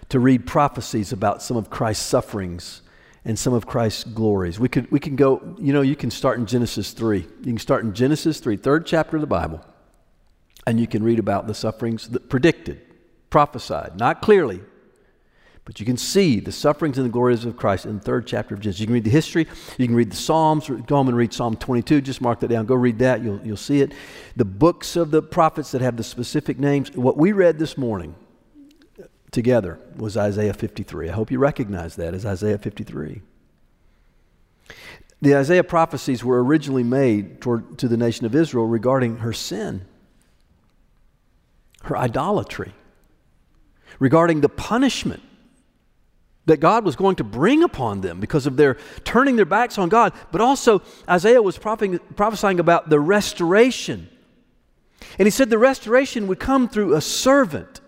to 0.10 0.20
read 0.20 0.46
prophecies 0.46 1.12
about 1.12 1.41
some 1.41 1.58
of 1.58 1.72
Christ's 1.72 2.06
sufferings 2.06 2.84
and 3.26 3.39
some 3.39 3.54
of 3.54 3.65
Christ's 3.65 4.04
glories. 4.04 4.60
We 4.60 4.70
could 4.70 4.91
we 4.91 5.00
can 5.00 5.15
go, 5.15 5.56
you 5.58 5.74
know, 5.74 5.82
you 5.82 5.96
can 5.96 6.12
start 6.12 6.38
in 6.38 6.46
Genesis 6.46 6.91
3. 6.91 7.17
You 7.17 7.28
can 7.44 7.58
start 7.58 7.84
in 7.84 7.94
Genesis 7.96 8.39
3, 8.39 8.58
third 8.58 8.86
chapter 8.86 9.17
of 9.17 9.22
the 9.22 9.28
Bible. 9.28 9.65
And 10.67 10.80
you 10.80 10.88
can 10.88 11.04
read 11.04 11.19
about 11.19 11.47
the 11.47 11.54
sufferings 11.54 12.08
that 12.10 12.30
predicted, 12.30 12.82
prophesied, 13.30 13.97
not 13.97 14.21
clearly, 14.21 14.62
But 15.63 15.80
you 15.80 15.86
can 15.86 15.97
see 15.97 16.39
the 16.39 16.52
sufferings 16.52 16.97
and 16.97 17.06
the 17.06 17.12
glories 17.12 17.45
of 17.45 17.56
Christ 17.56 17.86
in 17.86 17.97
the 17.97 18.04
third 18.04 18.26
chapter 18.26 18.56
of 18.56 18.62
Genesis. 18.62 18.80
You 18.80 18.88
can 18.88 18.93
read 18.93 19.04
the 19.04 19.12
history, 19.12 19.47
you 19.78 19.86
can 19.86 19.95
read 19.95 20.12
the 20.12 20.17
Psalms, 20.17 20.67
go 20.67 20.95
home 20.95 21.08
and 21.08 21.15
read 21.15 21.34
Psalm 21.34 21.56
22. 21.56 22.02
Just 22.02 22.19
mark 22.19 22.39
that 22.39 22.47
down. 22.47 22.65
Go 22.65 22.76
read 22.76 23.00
that, 23.00 23.24
you'll, 23.24 23.39
you'll 23.45 23.58
see 23.58 23.82
it. 23.82 23.93
The 24.36 24.45
books 24.45 24.95
of 24.95 25.12
the 25.12 25.21
prophets 25.21 25.71
that 25.71 25.82
have 25.82 25.97
the 25.97 26.04
specific 26.04 26.58
names. 26.60 26.91
What 26.93 27.15
we 27.15 27.32
read 27.32 27.60
this 27.60 27.78
morning 27.78 28.15
together 29.30 29.80
was 29.95 30.17
Isaiah 30.17 30.54
53. 30.54 31.10
I 31.10 31.13
hope 31.13 31.30
you 31.30 31.38
recognize 31.38 31.95
that 31.95 32.13
as 32.15 32.26
Isaiah 32.26 32.58
53. 32.58 33.21
The 35.21 35.36
Isaiah 35.36 35.63
prophecies 35.63 36.24
were 36.24 36.43
originally 36.43 36.84
made 36.84 37.39
toward, 37.39 37.78
to 37.78 37.88
the 37.88 37.97
nation 37.97 38.26
of 38.26 38.34
Israel 38.34 38.65
regarding 38.65 39.17
her 39.17 39.32
sin, 39.32 39.86
her 41.84 41.98
idolatry, 41.98 42.74
regarding 44.00 44.41
the 44.41 44.50
punishment 44.50 45.22
that 46.46 46.60
God 46.60 46.84
was 46.84 46.96
going 46.96 47.15
to 47.17 47.24
bring 47.24 47.62
upon 47.62 48.02
them 48.02 48.20
because 48.20 48.48
of 48.48 48.58
their 48.58 48.78
turning 49.04 49.36
their 49.36 49.46
backs 49.46 49.78
on 49.78 49.89
God. 49.89 50.12
But 50.32 50.41
also, 50.41 50.82
Isaiah 51.08 51.41
was 51.41 51.58
prophesying 51.58 52.60
about 52.60 52.89
the 52.89 53.00
restoration. 53.00 54.10
And 55.20 55.28
he 55.28 55.32
said 55.32 55.50
the 55.50 55.58
restoration 55.58 56.28
would 56.28 56.39
come 56.39 56.67
through 56.67 56.96
a 56.96 57.02
servant, 57.02 57.80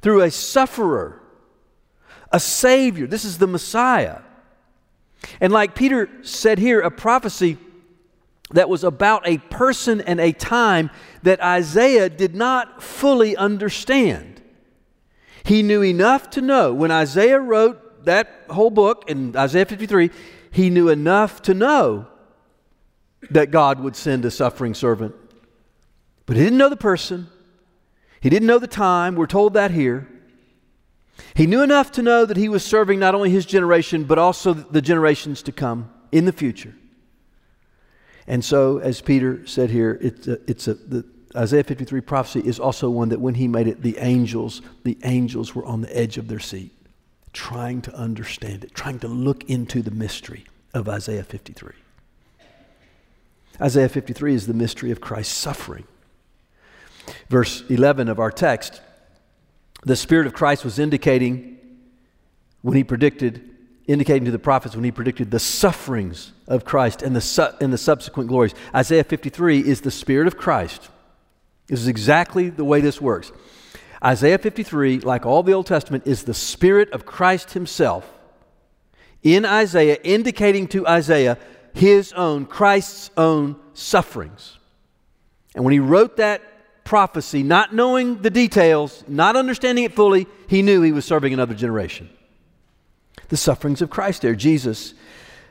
through 0.00 0.22
a 0.22 0.30
sufferer, 0.30 1.20
a 2.30 2.38
Savior. 2.38 3.06
This 3.06 3.24
is 3.24 3.38
the 3.38 3.46
Messiah. 3.46 4.20
And 5.40 5.52
like 5.52 5.74
Peter 5.74 6.08
said 6.22 6.58
here, 6.58 6.80
a 6.80 6.90
prophecy 6.90 7.58
that 8.50 8.68
was 8.68 8.84
about 8.84 9.26
a 9.26 9.38
person 9.38 10.00
and 10.00 10.20
a 10.20 10.32
time 10.32 10.90
that 11.22 11.40
Isaiah 11.42 12.08
did 12.08 12.34
not 12.34 12.82
fully 12.82 13.36
understand. 13.36 14.40
He 15.44 15.62
knew 15.62 15.82
enough 15.82 16.30
to 16.30 16.40
know. 16.40 16.72
When 16.72 16.90
Isaiah 16.90 17.40
wrote 17.40 18.04
that 18.04 18.44
whole 18.50 18.70
book 18.70 19.04
in 19.08 19.36
Isaiah 19.36 19.64
53, 19.64 20.10
he 20.50 20.70
knew 20.70 20.88
enough 20.88 21.42
to 21.42 21.54
know 21.54 22.06
that 23.30 23.50
God 23.50 23.80
would 23.80 23.96
send 23.96 24.24
a 24.24 24.30
suffering 24.30 24.74
servant. 24.74 25.14
But 26.24 26.36
he 26.36 26.42
didn't 26.42 26.58
know 26.58 26.68
the 26.68 26.76
person, 26.76 27.28
he 28.20 28.30
didn't 28.30 28.46
know 28.46 28.58
the 28.58 28.66
time. 28.66 29.14
We're 29.14 29.26
told 29.26 29.54
that 29.54 29.70
here. 29.70 30.08
He 31.34 31.46
knew 31.46 31.62
enough 31.62 31.92
to 31.92 32.02
know 32.02 32.26
that 32.26 32.36
he 32.36 32.48
was 32.48 32.64
serving 32.64 32.98
not 32.98 33.14
only 33.14 33.30
his 33.30 33.46
generation, 33.46 34.04
but 34.04 34.18
also 34.18 34.52
the 34.52 34.82
generations 34.82 35.42
to 35.44 35.52
come 35.52 35.90
in 36.12 36.24
the 36.24 36.32
future. 36.32 36.74
And 38.26 38.44
so, 38.44 38.78
as 38.78 39.00
Peter 39.00 39.46
said 39.46 39.70
here, 39.70 39.98
it's 40.00 40.26
a, 40.26 40.50
it's 40.50 40.68
a, 40.68 40.74
the, 40.74 41.04
Isaiah 41.36 41.64
53 41.64 42.00
prophecy 42.00 42.40
is 42.40 42.58
also 42.58 42.88
one 42.88 43.10
that 43.10 43.20
when 43.20 43.34
he 43.34 43.46
made 43.46 43.68
it, 43.68 43.82
the 43.82 43.98
angels, 43.98 44.62
the 44.84 44.98
angels 45.04 45.54
were 45.54 45.64
on 45.64 45.82
the 45.82 45.96
edge 45.96 46.16
of 46.16 46.28
their 46.28 46.40
seat, 46.40 46.72
trying 47.32 47.82
to 47.82 47.94
understand 47.94 48.64
it, 48.64 48.74
trying 48.74 48.98
to 49.00 49.08
look 49.08 49.44
into 49.44 49.82
the 49.82 49.90
mystery 49.90 50.46
of 50.72 50.88
Isaiah 50.88 51.24
53. 51.24 51.72
Isaiah 53.60 53.88
53 53.88 54.34
is 54.34 54.46
the 54.46 54.54
mystery 54.54 54.90
of 54.90 55.00
Christ's 55.00 55.36
suffering. 55.36 55.84
Verse 57.28 57.62
11 57.68 58.08
of 58.08 58.18
our 58.18 58.30
text, 58.30 58.80
the 59.84 59.96
Spirit 59.96 60.26
of 60.26 60.32
Christ 60.32 60.64
was 60.64 60.78
indicating 60.78 61.58
when 62.62 62.76
he 62.76 62.84
predicted, 62.84 63.55
indicating 63.86 64.24
to 64.24 64.30
the 64.30 64.38
prophets 64.38 64.74
when 64.74 64.84
he 64.84 64.90
predicted 64.90 65.30
the 65.30 65.38
sufferings 65.38 66.32
of 66.48 66.64
Christ 66.64 67.02
and 67.02 67.14
the, 67.14 67.20
su- 67.20 67.54
and 67.60 67.72
the 67.72 67.78
subsequent 67.78 68.28
glories. 68.28 68.54
Isaiah 68.74 69.04
53 69.04 69.60
is 69.60 69.82
the 69.82 69.90
Spirit 69.90 70.26
of 70.26 70.36
Christ 70.36 70.88
this 71.68 71.80
is 71.80 71.88
exactly 71.88 72.48
the 72.48 72.64
way 72.64 72.80
this 72.80 73.00
works. 73.00 73.32
Isaiah 74.04 74.38
53, 74.38 75.00
like 75.00 75.26
all 75.26 75.42
the 75.42 75.52
Old 75.52 75.66
Testament, 75.66 76.06
is 76.06 76.24
the 76.24 76.34
Spirit 76.34 76.90
of 76.92 77.06
Christ 77.06 77.52
Himself 77.52 78.10
in 79.22 79.44
Isaiah, 79.44 79.98
indicating 80.04 80.68
to 80.68 80.86
Isaiah 80.86 81.38
his 81.72 82.12
own, 82.12 82.46
Christ's 82.46 83.10
own 83.16 83.56
sufferings. 83.74 84.58
And 85.54 85.64
when 85.64 85.72
he 85.72 85.80
wrote 85.80 86.18
that 86.18 86.84
prophecy, 86.84 87.42
not 87.42 87.74
knowing 87.74 88.22
the 88.22 88.30
details, 88.30 89.02
not 89.08 89.34
understanding 89.34 89.84
it 89.84 89.94
fully, 89.94 90.28
he 90.46 90.62
knew 90.62 90.82
he 90.82 90.92
was 90.92 91.04
serving 91.04 91.34
another 91.34 91.54
generation. 91.54 92.08
The 93.28 93.36
sufferings 93.36 93.82
of 93.82 93.90
Christ 93.90 94.22
there. 94.22 94.34
Jesus, 94.34 94.94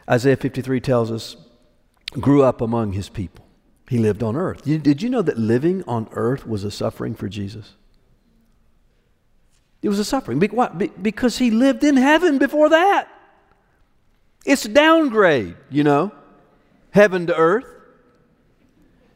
Isaiah 0.10 0.38
53 0.38 0.80
tells 0.80 1.12
us, 1.12 1.36
grew 2.12 2.44
up 2.44 2.62
among 2.62 2.94
his 2.94 3.10
people. 3.10 3.46
He 3.90 3.98
lived 3.98 4.24
on 4.24 4.36
earth. 4.36 4.64
Did 4.64 5.02
you 5.02 5.10
know 5.10 5.22
that 5.22 5.38
living 5.38 5.84
on 5.84 6.08
earth 6.14 6.48
was 6.48 6.64
a 6.64 6.72
suffering 6.72 7.14
for 7.14 7.28
Jesus? 7.28 7.76
It 9.82 9.90
was 9.90 10.00
a 10.00 10.06
suffering. 10.06 10.40
Because 11.02 11.38
he 11.38 11.52
lived 11.52 11.84
in 11.84 11.98
heaven 11.98 12.38
before 12.38 12.70
that. 12.70 13.10
It's 14.46 14.66
a 14.66 14.70
downgrade, 14.70 15.56
you 15.70 15.84
know, 15.84 16.12
heaven 16.92 17.28
to 17.28 17.36
earth. 17.36 17.66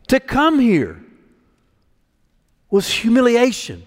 To 0.08 0.20
come 0.20 0.60
here 0.60 1.04
was 2.70 2.90
humiliation. 2.90 3.84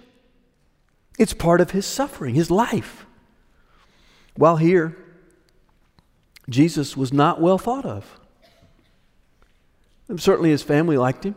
It's 1.18 1.34
part 1.34 1.60
of 1.60 1.72
his 1.72 1.84
suffering, 1.84 2.34
his 2.34 2.50
life. 2.50 3.06
While 4.36 4.56
here, 4.56 4.96
Jesus 6.48 6.96
was 6.96 7.12
not 7.12 7.40
well 7.40 7.58
thought 7.58 7.84
of. 7.84 8.18
And 10.08 10.20
certainly 10.20 10.50
his 10.50 10.62
family 10.62 10.96
liked 10.96 11.24
him, 11.24 11.34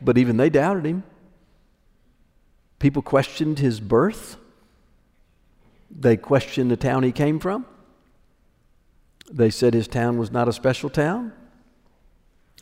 but 0.00 0.18
even 0.18 0.36
they 0.36 0.50
doubted 0.50 0.84
him. 0.84 1.02
People 2.78 3.02
questioned 3.02 3.58
his 3.58 3.80
birth. 3.80 4.36
They 5.90 6.16
questioned 6.16 6.70
the 6.70 6.76
town 6.76 7.02
he 7.02 7.12
came 7.12 7.38
from. 7.38 7.66
They 9.30 9.50
said 9.50 9.74
his 9.74 9.88
town 9.88 10.18
was 10.18 10.30
not 10.30 10.48
a 10.48 10.52
special 10.52 10.90
town. 10.90 11.32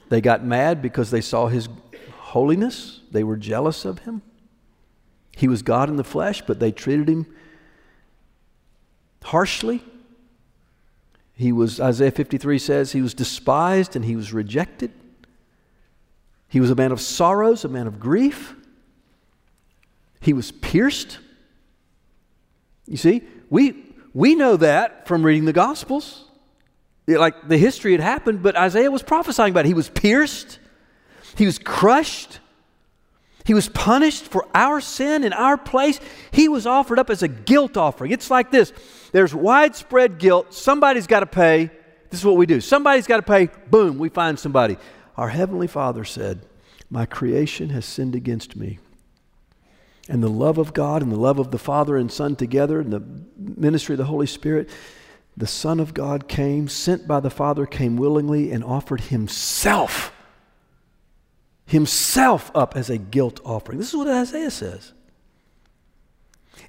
They 0.09 0.21
got 0.21 0.45
mad 0.45 0.83
because 0.83 1.11
they 1.11 1.21
saw 1.21 1.49
his 1.49 1.69
holiness. 2.19 3.01
They 3.11 3.25
were 3.25 3.37
jealous 3.37 3.85
of 3.85 4.01
him. 4.01 4.23
He 5.37 5.49
was 5.49 5.63
God 5.63 5.89
in 5.89 5.97
the 5.97 6.05
flesh, 6.05 6.43
but 6.47 6.61
they 6.61 6.73
treated 6.73 7.09
him 7.09 7.27
harshly. 9.27 9.83
He 11.35 11.53
was, 11.53 11.81
Isaiah 11.81 12.13
53 12.13 12.59
says, 12.59 12.93
he 12.93 13.03
was 13.03 13.13
despised 13.13 13.97
and 13.97 14.05
he 14.05 14.15
was 14.15 14.33
rejected. 14.33 14.93
He 16.49 16.61
was 16.61 16.71
a 16.71 16.77
man 16.77 16.93
of 16.93 17.01
sorrows, 17.01 17.65
a 17.65 17.69
man 17.69 17.87
of 17.87 17.99
grief. 17.99 18.55
He 20.21 20.33
was 20.33 20.53
pierced. 20.53 21.19
You 22.87 22.97
see, 22.97 23.23
we, 23.51 23.85
we 24.15 24.37
know 24.37 24.57
that 24.57 25.09
from 25.09 25.25
reading 25.25 25.45
the 25.45 25.53
Gospels. 25.53 26.25
Like 27.09 27.49
the 27.49 27.59
history 27.59 27.93
had 27.93 28.01
happened, 28.01 28.43
but 28.43 28.57
Isaiah 28.57 28.91
was 28.91 29.03
prophesying 29.03 29.51
about 29.51 29.65
it. 29.65 29.69
He 29.69 29.75
was 29.75 29.89
pierced, 29.89 30.59
he 31.37 31.47
was 31.47 31.59
crushed, 31.59 32.39
he 33.47 33.55
was 33.55 33.69
punished 33.69 34.25
for 34.25 34.47
our 34.55 34.81
sin 34.81 35.23
in 35.23 35.33
our 35.33 35.57
place. 35.57 36.01
He 36.33 36.49
was 36.49 36.67
offered 36.67 36.99
up 36.99 37.11
as 37.11 37.23
a 37.23 37.29
guilt 37.29 37.77
offering. 37.77 38.11
It's 38.11 38.31
like 38.31 38.51
this 38.51 38.73
there's 39.13 39.35
widespread 39.35 40.19
guilt. 40.19 40.53
Somebody's 40.53 41.07
got 41.07 41.21
to 41.21 41.27
pay. 41.27 41.71
This 42.11 42.21
is 42.21 42.27
what 42.27 42.37
we 42.37 42.47
do. 42.47 42.61
Somebody's 42.61 43.07
got 43.07 43.19
to 43.19 43.23
pay. 43.23 43.49
Boom, 43.71 43.99
we 43.99 44.09
find 44.09 44.39
somebody. 44.39 44.77
Our 45.17 45.29
Heavenly 45.29 45.69
Father 45.69 46.05
said, 46.05 46.45
My 46.91 47.07
creation 47.07 47.71
has 47.71 47.85
sinned 47.85 48.17
against 48.17 48.57
me. 48.57 48.81
And 50.09 50.23
the 50.23 50.29
love 50.29 50.59
of 50.59 50.73
God 50.73 51.03
and 51.03 51.13
the 51.13 51.17
love 51.17 51.39
of 51.39 51.53
the 51.53 51.59
Father 51.59 51.97
and 51.97 52.11
Son 52.11 52.37
together, 52.37 52.81
and 52.81 52.93
the 52.93 53.03
ministry 53.39 53.95
of 53.95 53.99
the 53.99 54.05
Holy 54.05 54.27
Spirit, 54.27 54.71
the 55.37 55.47
Son 55.47 55.79
of 55.79 55.95
God 55.95 56.29
came, 56.29 56.67
sent 56.67 57.07
by 57.07 57.21
the 57.21 57.31
Father, 57.31 57.67
came 57.67 57.97
willingly 57.97 58.51
and 58.51 58.65
offered 58.65 59.03
Himself, 59.03 60.13
Himself 61.67 62.51
up 62.55 62.77
as 62.77 62.89
a 62.89 62.99
guilt 62.99 63.41
offering. 63.45 63.79
This 63.79 63.91
is 63.91 63.97
what 63.97 64.09
Isaiah 64.09 64.51
says. 64.51 64.93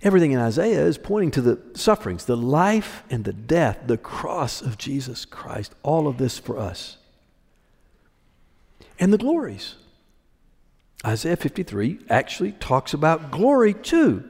Everything 0.04 0.32
in 0.32 0.40
Isaiah 0.40 0.86
is 0.86 0.98
pointing 0.98 1.32
to 1.32 1.42
the 1.42 1.60
sufferings, 1.74 2.26
the 2.26 2.38
life 2.38 3.04
and 3.10 3.24
the 3.24 3.34
death, 3.34 3.80
the 3.88 3.98
cross 3.98 4.62
of 4.62 4.78
Jesus 4.78 5.26
Christ. 5.26 5.74
All 5.82 6.08
of 6.08 6.18
this 6.18 6.38
for 6.38 6.60
us 6.60 6.98
and 9.00 9.14
the 9.14 9.18
glories. 9.18 9.76
Isaiah 11.06 11.36
53 11.36 12.00
actually 12.10 12.54
talks 12.54 12.94
about 12.94 13.32
glory 13.32 13.74
too. 13.74 14.28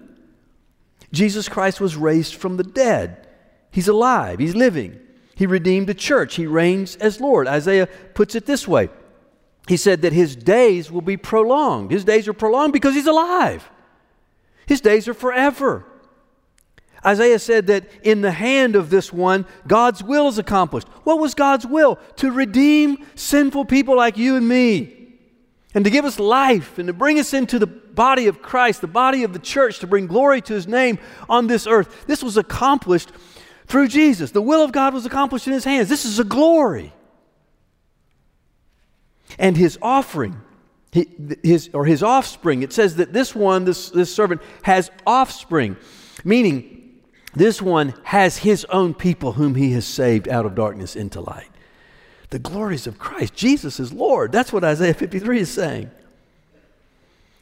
Jesus 1.12 1.48
Christ 1.48 1.80
was 1.80 1.96
raised 1.96 2.36
from 2.36 2.58
the 2.58 2.64
dead. 2.64 3.28
He's 3.72 3.88
alive, 3.88 4.40
he's 4.40 4.56
living. 4.56 5.00
He 5.36 5.46
redeemed 5.46 5.88
the 5.88 5.94
church, 5.94 6.36
he 6.36 6.46
reigns 6.46 6.96
as 6.98 7.22
Lord. 7.22 7.48
Isaiah 7.48 7.88
puts 8.14 8.36
it 8.36 8.46
this 8.46 8.68
way 8.68 8.90
He 9.68 9.78
said 9.78 10.02
that 10.04 10.14
his 10.14 10.36
days 10.36 10.90
will 10.90 11.02
be 11.02 11.18
prolonged. 11.18 11.92
His 11.92 12.06
days 12.06 12.28
are 12.28 12.34
prolonged 12.34 12.74
because 12.74 12.96
he's 12.96 13.08
alive, 13.08 13.70
his 14.66 14.82
days 14.82 15.08
are 15.08 15.14
forever. 15.14 15.86
Isaiah 17.06 17.40
said 17.40 17.68
that 17.68 17.90
in 18.02 18.22
the 18.22 18.32
hand 18.32 18.76
of 18.76 18.90
this 18.90 19.14
one, 19.14 19.46
God's 19.68 20.04
will 20.04 20.28
is 20.28 20.40
accomplished. 20.40 20.88
What 21.04 21.20
was 21.20 21.36
God's 21.36 21.66
will? 21.66 22.00
To 22.18 22.32
redeem 22.32 23.06
sinful 23.14 23.66
people 23.66 23.96
like 23.96 24.18
you 24.18 24.36
and 24.36 24.48
me, 24.48 25.14
and 25.74 25.86
to 25.86 25.92
give 25.92 26.06
us 26.06 26.20
life, 26.20 26.80
and 26.80 26.88
to 26.88 26.94
bring 26.94 27.20
us 27.20 27.34
into 27.34 27.60
the 27.60 27.68
body 27.68 28.28
of 28.28 28.42
Christ, 28.42 28.82
the 28.82 28.88
body 28.88 29.24
of 29.24 29.32
the 29.32 29.40
church, 29.40 29.80
to 29.80 29.88
bring 29.88 30.08
glory 30.08 30.42
to 30.42 30.54
his 30.54 30.68
name 30.68 30.98
on 31.30 31.48
this 31.48 31.68
earth. 31.68 32.08
This 32.08 32.24
was 32.24 32.36
accomplished 32.36 33.12
through 33.68 33.90
Jesus. 33.90 34.32
The 34.32 34.42
will 34.42 34.64
of 34.64 34.72
God 34.72 34.94
was 34.94 35.06
accomplished 35.06 35.46
in 35.46 35.54
his 35.54 35.66
hands. 35.66 35.90
This 35.90 36.04
is 36.04 36.20
a 36.20 36.24
glory. 36.24 36.94
And 39.38 39.58
his 39.58 39.78
offering, 39.82 40.42
his, 40.92 41.70
or 41.74 41.86
his 41.86 42.02
offspring, 42.02 42.64
it 42.64 42.74
says 42.74 42.96
that 42.96 43.14
this 43.14 43.36
one, 43.36 43.66
this, 43.66 43.90
this 43.90 44.14
servant, 44.14 44.42
has 44.64 44.90
offspring, 45.06 45.78
meaning 46.24 47.02
this 47.34 47.62
one 47.62 47.94
has 48.04 48.38
his 48.38 48.66
own 48.66 48.94
people 48.94 49.34
whom 49.34 49.56
he 49.56 49.74
has 49.74 49.86
saved 49.86 50.28
out 50.28 50.46
of 50.46 50.56
darkness 50.56 50.96
into 50.96 51.22
light. 51.22 51.50
The 52.30 52.40
glories 52.40 52.88
of 52.88 53.00
Christ. 53.00 53.34
Jesus 53.36 53.80
is 53.80 53.94
Lord. 53.94 54.32
That's 54.32 54.52
what 54.52 54.64
Isaiah 54.64 54.94
53 54.94 55.40
is 55.40 55.50
saying. 55.50 55.92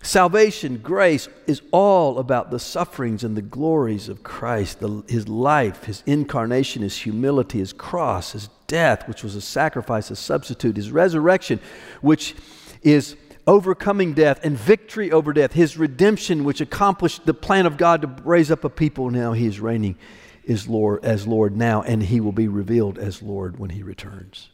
Salvation, 0.06 0.78
grace 0.78 1.28
is 1.48 1.63
all 1.72 2.20
about 2.20 2.52
the 2.52 2.60
sufferings 2.60 3.24
and 3.24 3.36
the 3.36 3.41
glories 3.41 4.08
of 4.08 4.22
Christ, 4.22 4.80
the, 4.80 5.04
his 5.08 5.28
life, 5.28 5.86
his 5.86 6.04
incarnation, 6.06 6.84
his 6.84 6.96
humility, 6.96 7.58
his 7.58 7.74
cross, 7.74 8.34
his 8.34 8.50
death, 8.68 9.08
which 9.08 9.24
was 9.24 9.34
a 9.34 9.41
sacrifice, 9.41 10.12
a 10.12 10.15
substitute, 10.15 10.78
his 10.78 10.91
resurrection, 10.91 11.60
which 12.02 12.36
is 12.84 13.15
overcoming 13.48 14.13
death 14.13 14.39
and 14.44 14.56
victory 14.56 15.12
over 15.12 15.34
death, 15.34 15.54
his 15.54 15.76
redemption, 15.76 16.44
which 16.44 16.62
accomplished 16.62 17.26
the 17.26 17.34
plan 17.34 17.65
of 17.65 17.76
God 17.76 18.04
to 18.04 18.15
raise 18.24 18.52
up 18.52 18.63
a 18.63 18.70
people. 18.70 19.10
Now 19.10 19.34
he 19.34 19.48
is 19.48 19.60
reigning 19.60 19.98
is 20.44 20.68
Lord, 20.68 21.04
as 21.04 21.26
Lord 21.26 21.58
now, 21.58 21.82
and 21.82 22.04
he 22.04 22.20
will 22.20 22.32
be 22.32 22.48
revealed 22.48 23.00
as 23.00 23.24
Lord 23.24 23.58
when 23.58 23.72
he 23.72 23.82
returns. 23.82 24.50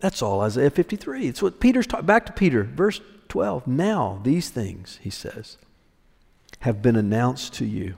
That's 0.00 0.20
all 0.20 0.42
Isaiah 0.42 0.68
53. 0.68 1.28
It's 1.28 1.40
what 1.40 1.60
Peter's 1.60 1.86
talking 1.86 2.04
back 2.04 2.26
to 2.26 2.32
Peter, 2.32 2.62
verse 2.62 3.00
12. 3.28 3.66
Now, 3.66 4.20
these 4.22 4.50
things, 4.50 4.98
he 5.02 5.10
says, 5.10 5.58
have 6.60 6.82
been 6.82 6.96
announced 6.96 7.54
to 7.54 7.64
you 7.64 7.96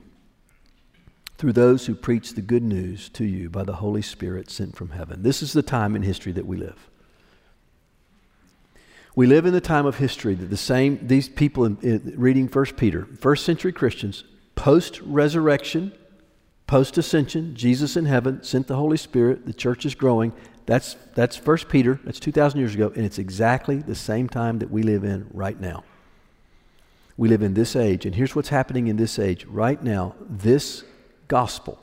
through 1.37 1.53
those 1.53 1.87
who 1.87 1.95
preach 1.95 2.35
the 2.35 2.43
good 2.43 2.64
news 2.64 3.09
to 3.11 3.25
you 3.25 3.49
by 3.49 3.62
the 3.62 3.77
Holy 3.77 4.03
Spirit 4.03 4.51
sent 4.51 4.77
from 4.77 4.91
heaven. 4.91 5.23
This 5.23 5.43
is 5.43 5.53
the 5.53 5.62
time 5.62 5.95
in 5.95 6.03
history 6.03 6.33
that 6.33 6.47
we 6.47 6.57
live. 6.57 6.88
We 9.14 9.27
live 9.27 9.47
in 9.47 9.53
the 9.53 9.61
time 9.61 9.87
of 9.87 9.99
history 9.99 10.35
that 10.35 10.51
the 10.51 10.57
same, 10.57 10.99
these 11.07 11.29
people 11.29 11.64
in, 11.64 11.79
in 11.83 12.14
reading 12.17 12.49
1 12.49 12.64
Peter, 12.77 13.07
first 13.19 13.45
century 13.45 13.73
Christians, 13.73 14.25
post 14.55 15.01
resurrection, 15.01 15.93
post 16.67 16.99
ascension, 16.99 17.55
Jesus 17.55 17.97
in 17.97 18.05
heaven 18.05 18.43
sent 18.43 18.67
the 18.67 18.77
Holy 18.77 18.97
Spirit, 18.97 19.47
the 19.47 19.53
church 19.53 19.87
is 19.87 19.95
growing. 19.95 20.33
That's, 20.69 20.97
that's 21.15 21.39
1 21.39 21.57
Peter, 21.71 21.99
that's 22.05 22.21
2,000 22.21 22.61
years 22.61 22.75
ago, 22.75 22.93
and 22.95 23.03
it's 23.03 23.19
exactly 23.19 23.77
the 23.77 23.95
same 23.95 24.29
time 24.29 24.59
that 24.59 24.71
we 24.71 24.83
live 24.83 25.03
in 25.03 25.27
right 25.33 25.59
now. 25.59 25.83
We 27.17 27.31
live 27.31 27.41
in 27.41 27.55
this 27.55 27.75
age, 27.75 28.05
and 28.05 28.15
here's 28.15 28.37
what's 28.37 28.51
happening 28.51 28.87
in 28.87 28.99
this 28.99 29.19
age. 29.19 29.47
Right 29.47 29.83
now, 29.83 30.15
this 30.29 30.85
gospel, 31.27 31.83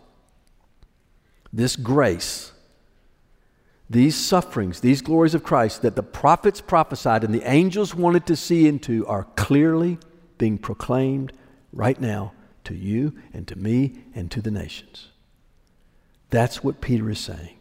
this 1.52 1.76
grace, 1.76 2.52
these 3.90 4.16
sufferings, 4.16 4.82
these 4.82 5.02
glories 5.02 5.34
of 5.34 5.44
Christ 5.44 5.82
that 5.82 5.96
the 5.96 6.04
prophets 6.04 6.62
prophesied 6.62 7.24
and 7.24 7.34
the 7.34 7.50
angels 7.50 7.96
wanted 7.96 8.28
to 8.28 8.36
see 8.36 8.68
into 8.68 9.04
are 9.08 9.24
clearly 9.36 9.98
being 10.38 10.60
proclaimed 10.60 11.34
right 11.74 12.00
now 12.00 12.34
to 12.66 12.76
you 12.76 13.16
and 13.34 13.48
to 13.48 13.56
me 13.56 14.04
and 14.14 14.30
to 14.30 14.44
the 14.44 14.52
nations. 14.52 15.08
That's 16.30 16.64
what 16.64 16.82
Peter 16.82 17.10
is 17.10 17.20
saying. 17.20 17.58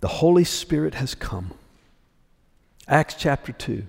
The 0.00 0.08
Holy 0.08 0.44
Spirit 0.44 0.94
has 0.94 1.14
come. 1.14 1.52
Acts 2.88 3.14
chapter 3.18 3.52
2. 3.52 3.84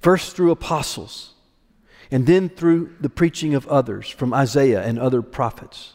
First 0.00 0.34
through 0.34 0.50
apostles, 0.50 1.34
and 2.10 2.26
then 2.26 2.48
through 2.48 2.94
the 3.00 3.10
preaching 3.10 3.54
of 3.54 3.66
others 3.68 4.08
from 4.08 4.34
Isaiah 4.34 4.82
and 4.82 4.98
other 4.98 5.22
prophets. 5.22 5.94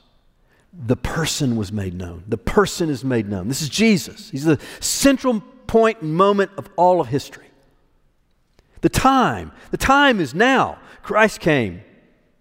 The 0.71 0.95
person 0.95 1.55
was 1.55 1.71
made 1.71 1.93
known. 1.93 2.23
The 2.27 2.37
person 2.37 2.89
is 2.89 3.03
made 3.03 3.27
known. 3.27 3.47
This 3.47 3.61
is 3.61 3.69
Jesus. 3.69 4.29
He's 4.29 4.43
the 4.43 4.59
central 4.79 5.41
point 5.67 6.01
and 6.01 6.13
moment 6.13 6.51
of 6.57 6.69
all 6.75 7.01
of 7.01 7.07
history. 7.07 7.47
The 8.81 8.89
time, 8.89 9.51
the 9.71 9.77
time 9.77 10.19
is 10.19 10.35
now. 10.35 10.77
Christ 11.01 11.39
came, 11.39 11.81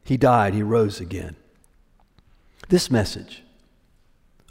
He 0.05 0.17
died, 0.17 0.53
He 0.53 0.63
rose 0.63 1.01
again. 1.01 1.37
This 2.69 2.91
message 2.91 3.44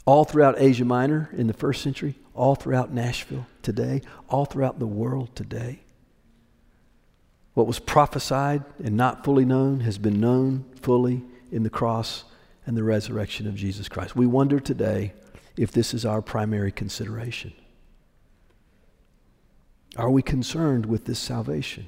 all 0.04 0.24
throughout 0.24 0.56
Asia 0.58 0.84
Minor 0.84 1.30
in 1.36 1.46
the 1.46 1.52
first 1.52 1.82
century, 1.82 2.16
all 2.34 2.54
throughout 2.54 2.92
Nashville 2.92 3.46
today, 3.62 4.02
all 4.28 4.44
throughout 4.44 4.78
the 4.78 4.86
world 4.86 5.34
today. 5.34 5.80
What 7.54 7.66
was 7.66 7.78
prophesied 7.78 8.64
and 8.82 8.96
not 8.96 9.24
fully 9.24 9.44
known 9.44 9.80
has 9.80 9.96
been 9.96 10.20
known 10.20 10.64
fully 10.82 11.22
in 11.52 11.62
the 11.62 11.70
cross 11.70 12.24
and 12.66 12.76
the 12.76 12.82
resurrection 12.82 13.46
of 13.46 13.54
Jesus 13.54 13.88
Christ. 13.88 14.16
We 14.16 14.26
wonder 14.26 14.58
today 14.58 15.12
if 15.56 15.70
this 15.70 15.94
is 15.94 16.04
our 16.04 16.20
primary 16.20 16.72
consideration. 16.72 17.52
Are 19.96 20.10
we 20.10 20.22
concerned 20.22 20.86
with 20.86 21.04
this 21.04 21.20
salvation? 21.20 21.86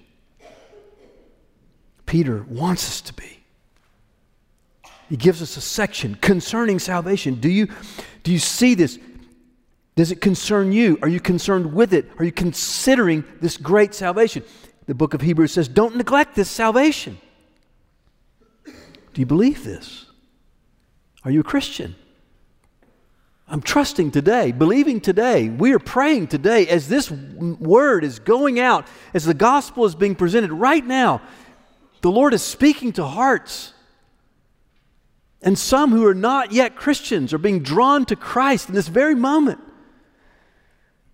Peter 2.07 2.47
wants 2.49 2.87
us 2.87 3.01
to 3.01 3.13
be. 3.13 3.46
He 5.09 5.17
gives 5.17 5.41
us 5.41 5.57
a 5.57 5.61
section 5.61 6.17
concerning 6.17 6.79
salvation. 6.79 7.37
Do 7.37 7.49
you, 7.49 7.69
do 8.23 8.33
you 8.33 8.39
see 8.39 8.75
this? 8.75 8.99
Does 9.95 10.11
it 10.11 10.21
concern 10.21 10.73
you? 10.73 10.99
Are 11.01 11.09
you 11.09 11.21
concerned 11.21 11.73
with 11.73 11.95
it? 11.95 12.11
Are 12.19 12.25
you 12.25 12.33
considering 12.33 13.25
this 13.41 13.57
great 13.57 13.95
salvation? 13.95 14.43
The 14.87 14.95
book 14.95 15.15
of 15.15 15.21
Hebrews 15.21 15.53
says, 15.53 15.69
don't 15.69 15.97
neglect 15.97 16.35
this 16.35 16.51
salvation. 16.51 17.19
Do 18.65 19.21
you 19.21 19.27
believe 19.27 19.65
this? 19.65 20.07
Are 21.25 21.31
you 21.31 21.41
a 21.41 21.45
Christian? 21.45 21.97
I'm 23.49 23.63
trusting 23.63 24.11
today, 24.11 24.51
believing 24.51 25.01
today. 25.01 25.49
We 25.49 25.73
are 25.73 25.79
praying 25.79 26.27
today 26.27 26.67
as 26.67 26.89
this 26.89 27.11
word 27.11 28.03
is 28.03 28.19
going 28.19 28.59
out, 28.59 28.87
as 29.15 29.25
the 29.25 29.35
gospel 29.35 29.85
is 29.85 29.95
being 29.95 30.17
presented 30.17 30.53
right 30.53 30.85
now. 30.85 31.23
The 32.03 32.11
Lord 32.11 32.35
is 32.35 32.43
speaking 32.43 32.93
to 32.95 33.05
hearts. 33.05 33.73
And 35.47 35.57
some 35.57 35.93
who 35.93 36.05
are 36.05 36.15
not 36.15 36.51
yet 36.51 36.75
Christians 36.75 37.33
are 37.33 37.39
being 37.39 37.63
drawn 37.63 38.05
to 38.07 38.17
Christ 38.17 38.69
in 38.69 38.75
this 38.75 38.89
very 38.89 39.15
moment 39.15 39.61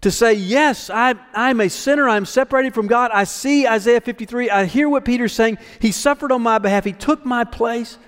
to 0.00 0.10
say, 0.10 0.32
Yes, 0.32 0.88
I, 0.88 1.16
I'm 1.34 1.60
a 1.60 1.68
sinner. 1.68 2.08
I'm 2.08 2.24
separated 2.24 2.72
from 2.72 2.86
God. 2.86 3.10
I 3.12 3.24
see 3.24 3.66
Isaiah 3.66 4.00
53. 4.00 4.48
I 4.48 4.64
hear 4.64 4.88
what 4.88 5.04
Peter's 5.04 5.34
saying. 5.34 5.58
He 5.80 5.92
suffered 5.92 6.32
on 6.32 6.40
my 6.40 6.56
behalf, 6.56 6.86
He 6.86 6.94
took 6.94 7.26
my 7.26 7.44
place. 7.44 7.98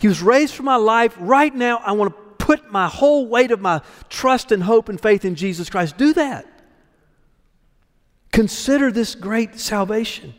He 0.00 0.08
was 0.08 0.22
raised 0.22 0.54
for 0.54 0.62
my 0.62 0.76
life. 0.76 1.14
Right 1.20 1.54
now, 1.54 1.82
I 1.84 1.92
want 1.92 2.16
to 2.16 2.22
put 2.42 2.72
my 2.72 2.88
whole 2.88 3.28
weight 3.28 3.50
of 3.50 3.60
my 3.60 3.82
trust 4.08 4.52
and 4.52 4.62
hope 4.62 4.88
and 4.88 4.98
faith 4.98 5.26
in 5.26 5.34
Jesus 5.34 5.68
Christ. 5.68 5.98
Do 5.98 6.14
that. 6.14 6.46
Consider 8.32 8.90
this 8.90 9.14
great 9.14 9.60
salvation. 9.60 10.32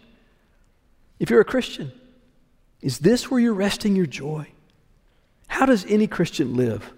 If 1.19 1.29
you're 1.29 1.41
a 1.41 1.45
Christian, 1.45 1.91
is 2.81 2.97
this 2.97 3.29
where 3.29 3.39
you're 3.39 3.53
resting 3.53 3.95
your 3.95 4.07
joy? 4.07 4.47
How 5.47 5.65
does 5.65 5.85
any 5.85 6.07
Christian 6.07 6.55
live? 6.55 6.91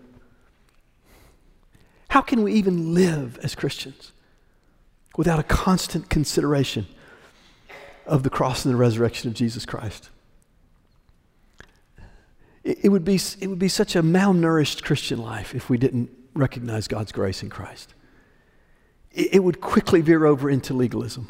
How 2.09 2.21
can 2.21 2.43
we 2.43 2.53
even 2.53 2.93
live 2.93 3.37
as 3.43 3.53
Christians 3.55 4.11
without 5.17 5.39
a 5.39 5.43
constant 5.43 6.09
consideration 6.09 6.87
of 8.05 8.23
the 8.23 8.29
cross 8.29 8.65
and 8.65 8.73
the 8.73 8.77
resurrection 8.77 9.29
of 9.29 9.35
Jesus 9.35 9.65
Christ? 9.65 10.09
It, 12.63 12.79
it, 12.83 12.89
would, 12.89 13.05
be, 13.05 13.19
it 13.39 13.47
would 13.47 13.59
be 13.59 13.67
such 13.67 13.95
a 13.95 14.01
malnourished 14.01 14.83
Christian 14.83 15.19
life 15.19 15.53
if 15.53 15.69
we 15.69 15.77
didn't 15.77 16.09
recognize 16.33 16.87
God's 16.87 17.11
grace 17.11 17.43
in 17.43 17.49
Christ. 17.49 17.93
It, 19.11 19.35
it 19.35 19.43
would 19.43 19.61
quickly 19.61 20.01
veer 20.01 20.25
over 20.25 20.49
into 20.49 20.73
legalism 20.73 21.29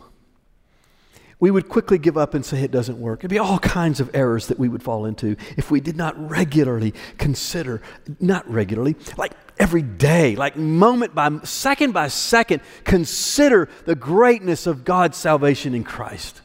we 1.40 1.52
would 1.52 1.70
quickly 1.70 2.00
give 2.00 2.18
up 2.18 2.34
and 2.34 2.44
say 2.44 2.64
it 2.64 2.72
doesn't 2.72 3.00
work. 3.00 3.20
It'd 3.20 3.30
be 3.30 3.38
all 3.38 3.60
kinds 3.60 4.00
of 4.00 4.10
errors 4.14 4.48
that 4.48 4.58
we 4.58 4.70
would 4.70 4.82
fall 4.82 5.06
into 5.06 5.36
if 5.56 5.70
we 5.70 5.80
did 5.80 5.96
not 5.96 6.16
regularly 6.30 6.94
consider, 7.18 7.82
not 8.20 8.50
regularly, 8.50 8.96
like 9.18 9.34
every 9.60 9.84
day, 9.84 10.36
like 10.36 10.56
moment 10.56 11.14
by 11.14 11.40
second 11.44 11.94
by 11.94 12.08
second, 12.08 12.62
consider 12.84 13.70
the 13.86 13.96
greatness 13.96 14.66
of 14.66 14.84
God's 14.84 15.18
salvation 15.18 15.76
in 15.76 15.84
Christ. 15.84 16.42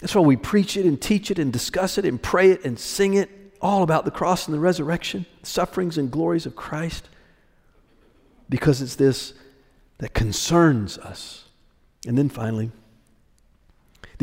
That's 0.00 0.14
why 0.14 0.22
we 0.22 0.36
preach 0.36 0.76
it 0.76 0.84
and 0.84 1.00
teach 1.00 1.30
it 1.30 1.38
and 1.38 1.52
discuss 1.52 1.96
it 1.96 2.04
and 2.04 2.20
pray 2.20 2.50
it 2.50 2.64
and 2.64 2.78
sing 2.78 3.14
it 3.14 3.30
all 3.60 3.82
about 3.82 4.04
the 4.04 4.10
cross 4.10 4.46
and 4.46 4.54
the 4.54 4.60
resurrection, 4.60 5.26
sufferings 5.42 5.96
and 5.96 6.10
glories 6.10 6.44
of 6.44 6.56
Christ, 6.56 7.08
because 8.48 8.82
it's 8.82 8.96
this 8.96 9.32
that 9.98 10.12
concerns 10.12 10.98
us. 10.98 11.44
And 12.06 12.18
then 12.18 12.28
finally, 12.28 12.70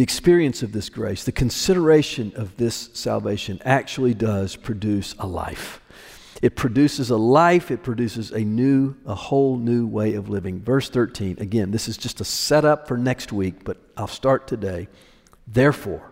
the 0.01 0.03
experience 0.03 0.63
of 0.63 0.71
this 0.71 0.89
grace, 0.89 1.25
the 1.25 1.31
consideration 1.31 2.33
of 2.35 2.57
this 2.57 2.89
salvation 2.93 3.61
actually 3.63 4.15
does 4.15 4.55
produce 4.55 5.13
a 5.19 5.27
life. 5.27 5.79
It 6.41 6.55
produces 6.55 7.11
a 7.11 7.17
life, 7.17 7.69
it 7.69 7.83
produces 7.83 8.31
a 8.31 8.39
new, 8.39 8.95
a 9.05 9.13
whole 9.13 9.57
new 9.57 9.85
way 9.85 10.15
of 10.15 10.27
living. 10.27 10.59
Verse 10.59 10.89
13, 10.89 11.37
again, 11.39 11.69
this 11.69 11.87
is 11.87 11.97
just 11.97 12.19
a 12.19 12.23
setup 12.25 12.87
for 12.87 12.97
next 12.97 13.31
week, 13.31 13.63
but 13.63 13.77
I'll 13.95 14.07
start 14.07 14.47
today. 14.47 14.87
Therefore. 15.45 16.11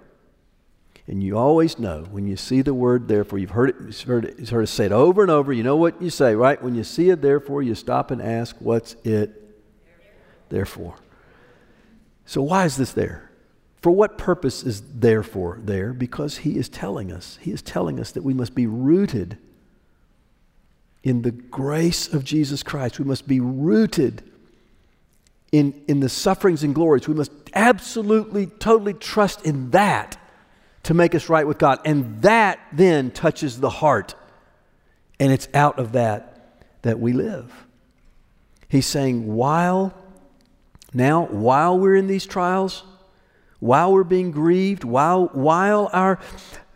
And 1.08 1.23
you 1.23 1.36
always 1.36 1.80
know 1.80 2.06
when 2.12 2.28
you 2.28 2.38
see 2.38 2.62
the 2.62 2.75
word 2.75 3.08
therefore, 3.08 3.39
you've 3.39 3.49
heard 3.49 3.69
it, 3.71 3.75
you've 3.80 4.02
heard 4.02 4.25
it, 4.25 4.36
you've 4.38 4.49
heard 4.52 4.65
it 4.65 4.67
say 4.67 4.86
it 4.86 4.91
over 4.91 5.23
and 5.23 5.32
over. 5.32 5.52
You 5.52 5.63
know 5.63 5.78
what 5.78 5.99
you 5.99 6.12
say, 6.12 6.36
right? 6.36 6.62
When 6.62 6.75
you 6.75 6.84
see 6.84 7.10
it 7.10 7.23
therefore, 7.23 7.63
you 7.63 7.73
stop 7.73 8.12
and 8.12 8.21
ask, 8.21 8.56
what's 8.60 8.93
it 9.04 9.58
therefore? 10.49 10.93
So 12.28 12.43
why 12.43 12.65
is 12.65 12.78
this 12.78 12.91
there? 12.91 13.29
For 13.82 13.92
what 13.92 14.18
purpose 14.18 14.63
is 14.63 14.82
therefore 14.82 15.60
there? 15.63 15.94
Because 15.94 16.39
he 16.39 16.58
is 16.58 16.68
telling 16.68 17.12
us, 17.12 17.38
he 17.42 17.52
is 17.52 17.62
telling 17.62 18.00
us 18.00 18.12
that 18.12 18.24
we 18.24 18.34
must 18.34 18.54
be 18.54 18.68
rooted 18.68 19.38
in 21.02 21.22
the 21.22 21.32
grace 21.32 22.12
of 22.12 22.26
Jesus 22.26 22.62
Christ. 22.62 23.00
We 23.00 23.06
must 23.06 23.28
be 23.28 23.39
rooted 23.39 24.24
in, 25.52 25.82
in 25.88 26.02
the 26.02 26.10
sufferings 26.10 26.63
and 26.63 26.76
glories. 26.76 27.08
We 27.08 27.13
must 27.13 27.32
absolutely, 27.54 28.48
totally 28.48 28.94
trust 28.94 29.46
in 29.46 29.72
that 29.72 30.18
to 30.84 30.94
make 30.94 31.15
us 31.15 31.30
right 31.30 31.48
with 31.48 31.58
God. 31.58 31.80
And 31.86 32.22
that 32.22 32.60
then 32.74 33.12
touches 33.12 33.60
the 33.60 33.70
heart. 33.70 34.13
And 35.22 35.32
it's 35.32 35.48
out 35.54 35.80
of 35.80 35.94
that 35.94 36.65
that 36.82 37.00
we 37.00 37.13
live. 37.13 37.65
He's 38.68 38.86
saying, 38.86 39.26
while 39.34 39.94
now, 40.94 41.26
while 41.28 41.80
we're 41.80 41.96
in 41.96 42.08
these 42.08 42.26
trials, 42.26 42.84
while 43.60 43.91
we're 43.91 44.04
being 44.04 44.32
grieved, 44.32 44.84
while, 44.84 45.28
while 45.34 45.89
our 45.93 46.19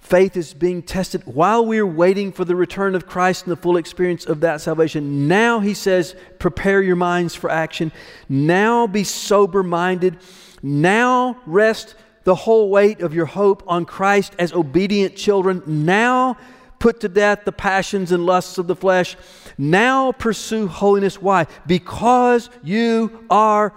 faith 0.03 0.35
is 0.35 0.53
being 0.53 0.83
tested 0.83 1.21
while 1.25 1.65
we're 1.65 1.87
waiting 1.87 2.31
for 2.31 2.43
the 2.43 2.55
return 2.55 2.93
of 2.93 3.07
Christ 3.07 3.45
and 3.45 3.51
the 3.51 3.61
full 3.61 3.77
experience 3.77 4.25
of 4.25 4.41
that 4.41 4.59
salvation. 4.59 5.27
Now, 5.29 5.61
he 5.61 5.73
says, 5.73 6.15
prepare 6.39 6.81
your 6.81 6.97
minds 6.97 7.35
for 7.35 7.49
action. 7.49 7.91
Now, 8.27 8.85
be 8.85 9.05
sober 9.05 9.63
minded. 9.63 10.17
Now, 10.61 11.39
rest 11.45 11.95
the 12.25 12.35
whole 12.35 12.69
weight 12.69 13.01
of 13.01 13.13
your 13.13 13.25
hope 13.25 13.63
on 13.65 13.85
Christ 13.85 14.35
as 14.37 14.53
obedient 14.53 15.15
children. 15.15 15.63
Now, 15.65 16.37
put 16.79 16.99
to 16.99 17.09
death 17.09 17.39
the 17.45 17.51
passions 17.53 18.11
and 18.11 18.25
lusts 18.25 18.57
of 18.57 18.67
the 18.67 18.75
flesh. 18.75 19.15
Now, 19.57 20.11
pursue 20.11 20.67
holiness. 20.67 21.21
Why? 21.21 21.47
Because 21.65 22.49
you 22.61 23.25
are 23.29 23.73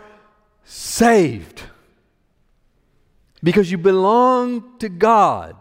saved. 0.64 1.62
Because 3.46 3.70
you 3.70 3.78
belong 3.78 4.76
to 4.80 4.88
God 4.88 5.54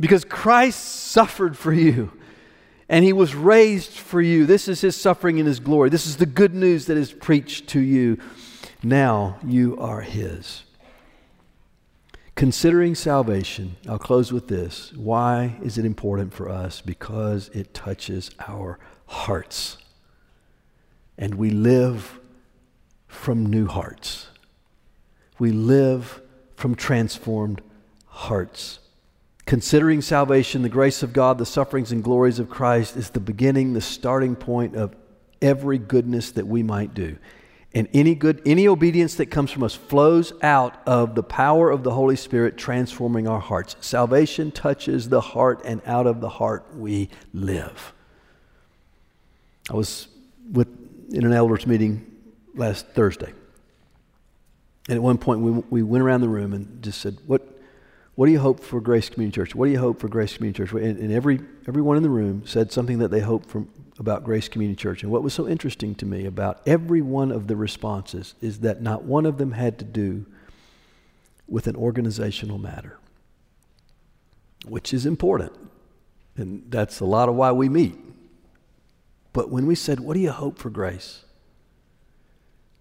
because 0.00 0.24
Christ 0.24 0.84
suffered 0.84 1.56
for 1.56 1.72
you 1.72 2.10
and 2.88 3.04
he 3.04 3.12
was 3.12 3.32
raised 3.32 3.92
for 3.92 4.20
you. 4.20 4.44
This 4.44 4.66
is 4.66 4.80
his 4.80 4.96
suffering 4.96 5.38
and 5.38 5.46
his 5.46 5.60
glory. 5.60 5.88
This 5.88 6.04
is 6.04 6.16
the 6.16 6.26
good 6.26 6.52
news 6.52 6.86
that 6.86 6.96
is 6.96 7.12
preached 7.12 7.68
to 7.68 7.80
you. 7.80 8.18
Now 8.82 9.38
you 9.46 9.78
are 9.78 10.00
his. 10.00 10.64
Considering 12.34 12.96
salvation, 12.96 13.76
I'll 13.88 13.96
close 13.96 14.32
with 14.32 14.48
this. 14.48 14.92
Why 14.94 15.56
is 15.62 15.78
it 15.78 15.84
important 15.84 16.34
for 16.34 16.48
us? 16.48 16.80
Because 16.80 17.50
it 17.50 17.72
touches 17.72 18.32
our 18.48 18.80
hearts. 19.06 19.76
And 21.16 21.36
we 21.36 21.50
live 21.50 22.18
from 23.06 23.46
new 23.46 23.68
hearts. 23.68 24.26
We 25.38 25.52
live 25.52 26.20
from 26.64 26.74
transformed 26.74 27.60
hearts. 28.06 28.78
Considering 29.44 30.00
salvation, 30.00 30.62
the 30.62 30.68
grace 30.70 31.02
of 31.02 31.12
God, 31.12 31.36
the 31.36 31.44
sufferings 31.44 31.92
and 31.92 32.02
glories 32.02 32.38
of 32.38 32.48
Christ 32.48 32.96
is 32.96 33.10
the 33.10 33.20
beginning, 33.20 33.74
the 33.74 33.82
starting 33.82 34.34
point 34.34 34.74
of 34.74 34.96
every 35.42 35.76
goodness 35.76 36.30
that 36.30 36.46
we 36.46 36.62
might 36.62 36.94
do. 36.94 37.18
And 37.74 37.86
any 37.92 38.14
good, 38.14 38.40
any 38.46 38.66
obedience 38.66 39.16
that 39.16 39.26
comes 39.26 39.50
from 39.50 39.62
us 39.62 39.74
flows 39.74 40.32
out 40.40 40.80
of 40.86 41.14
the 41.14 41.22
power 41.22 41.70
of 41.70 41.82
the 41.82 41.90
Holy 41.90 42.16
Spirit 42.16 42.56
transforming 42.56 43.28
our 43.28 43.40
hearts. 43.40 43.76
Salvation 43.82 44.50
touches 44.50 45.10
the 45.10 45.20
heart, 45.20 45.60
and 45.66 45.82
out 45.84 46.06
of 46.06 46.22
the 46.22 46.30
heart 46.30 46.74
we 46.74 47.10
live. 47.34 47.92
I 49.70 49.74
was 49.74 50.08
with 50.50 50.68
in 51.12 51.26
an 51.26 51.34
elders 51.34 51.66
meeting 51.66 52.10
last 52.54 52.86
Thursday. 52.94 53.34
And 54.88 54.96
at 54.96 55.02
one 55.02 55.18
point 55.18 55.40
we, 55.40 55.50
we 55.70 55.82
went 55.82 56.02
around 56.02 56.20
the 56.20 56.28
room 56.28 56.52
and 56.52 56.82
just 56.82 57.00
said, 57.00 57.18
What 57.26 57.54
what 58.14 58.26
do 58.26 58.32
you 58.32 58.38
hope 58.38 58.60
for 58.60 58.80
Grace 58.80 59.08
Community 59.08 59.34
Church? 59.34 59.54
What 59.54 59.66
do 59.66 59.72
you 59.72 59.78
hope 59.80 60.00
for 60.00 60.08
Grace 60.08 60.36
Community 60.36 60.58
Church? 60.58 60.72
And, 60.72 60.98
and 60.98 61.12
every, 61.12 61.40
everyone 61.66 61.96
in 61.96 62.04
the 62.04 62.10
room 62.10 62.46
said 62.46 62.70
something 62.70 62.98
that 62.98 63.10
they 63.10 63.20
hoped 63.20 63.50
from, 63.50 63.68
about 63.98 64.22
Grace 64.22 64.48
Community 64.48 64.76
Church. 64.80 65.02
And 65.02 65.10
what 65.10 65.22
was 65.22 65.34
so 65.34 65.48
interesting 65.48 65.94
to 65.96 66.06
me 66.06 66.24
about 66.24 66.60
every 66.66 67.02
one 67.02 67.32
of 67.32 67.48
the 67.48 67.56
responses 67.56 68.34
is 68.40 68.60
that 68.60 68.80
not 68.80 69.02
one 69.02 69.26
of 69.26 69.38
them 69.38 69.52
had 69.52 69.78
to 69.80 69.84
do 69.84 70.26
with 71.48 71.66
an 71.66 71.74
organizational 71.74 72.58
matter, 72.58 72.98
which 74.64 74.94
is 74.94 75.06
important. 75.06 75.52
And 76.36 76.64
that's 76.68 77.00
a 77.00 77.04
lot 77.04 77.28
of 77.28 77.34
why 77.34 77.50
we 77.52 77.68
meet. 77.68 77.96
But 79.32 79.50
when 79.50 79.66
we 79.66 79.74
said, 79.74 80.00
What 80.00 80.14
do 80.14 80.20
you 80.20 80.30
hope 80.30 80.58
for 80.58 80.70
Grace? 80.70 81.24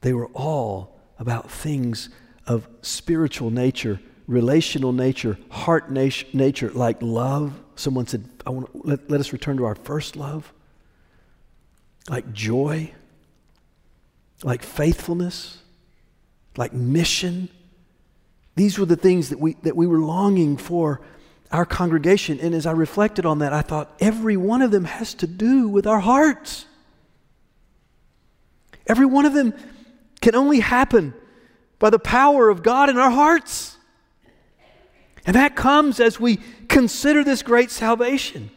They 0.02 0.14
were 0.14 0.28
all 0.28 0.93
about 1.24 1.50
things 1.50 2.10
of 2.46 2.68
spiritual 2.82 3.50
nature 3.50 4.00
relational 4.28 4.94
nature, 4.94 5.38
heart 5.50 5.92
nature, 5.92 6.72
like 6.72 7.02
love. 7.02 7.54
Someone 7.76 8.08
said, 8.08 8.28
I 8.46 8.52
want 8.52 8.86
let, 8.86 9.10
let 9.10 9.20
us 9.20 9.34
return 9.34 9.58
to 9.58 9.66
our 9.66 9.76
first 9.76 10.16
love. 10.16 10.54
Like 12.10 12.34
joy, 12.34 12.92
like 14.44 14.62
faithfulness, 14.62 15.60
like 16.58 16.74
mission. 16.74 17.50
These 18.56 18.78
were 18.78 18.86
the 18.86 18.96
things 18.96 19.30
that 19.30 19.40
we, 19.40 19.54
that 19.64 19.76
we 19.76 19.88
were 19.88 20.00
longing 20.00 20.58
for 20.58 21.02
our 21.52 21.66
congregation. 21.66 22.40
And 22.40 22.54
as 22.54 22.66
I 22.66 22.72
reflected 22.72 23.26
on 23.26 23.40
that, 23.40 23.54
I 23.54 23.62
thought 23.62 23.94
every 24.00 24.38
one 24.38 24.62
of 24.62 24.72
them 24.72 24.86
has 24.86 25.14
to 25.16 25.28
do 25.28 25.68
with 25.70 25.88
our 25.88 26.00
hearts. 26.00 26.66
Every 28.86 29.06
one 29.06 29.26
of 29.26 29.34
them 29.34 29.54
can 30.24 30.36
only 30.36 30.62
happen 30.62 31.14
by 31.80 31.90
the 31.90 32.00
power 32.00 32.50
of 32.50 32.64
God 32.64 32.90
in 32.90 32.98
our 32.98 33.12
hearts. 33.12 33.78
And 35.26 35.36
that 35.36 35.54
comes 35.54 36.00
as 36.00 36.18
we 36.18 36.40
consider 36.70 37.26
this 37.26 37.44
great 37.44 37.70
salvation. 37.70 38.50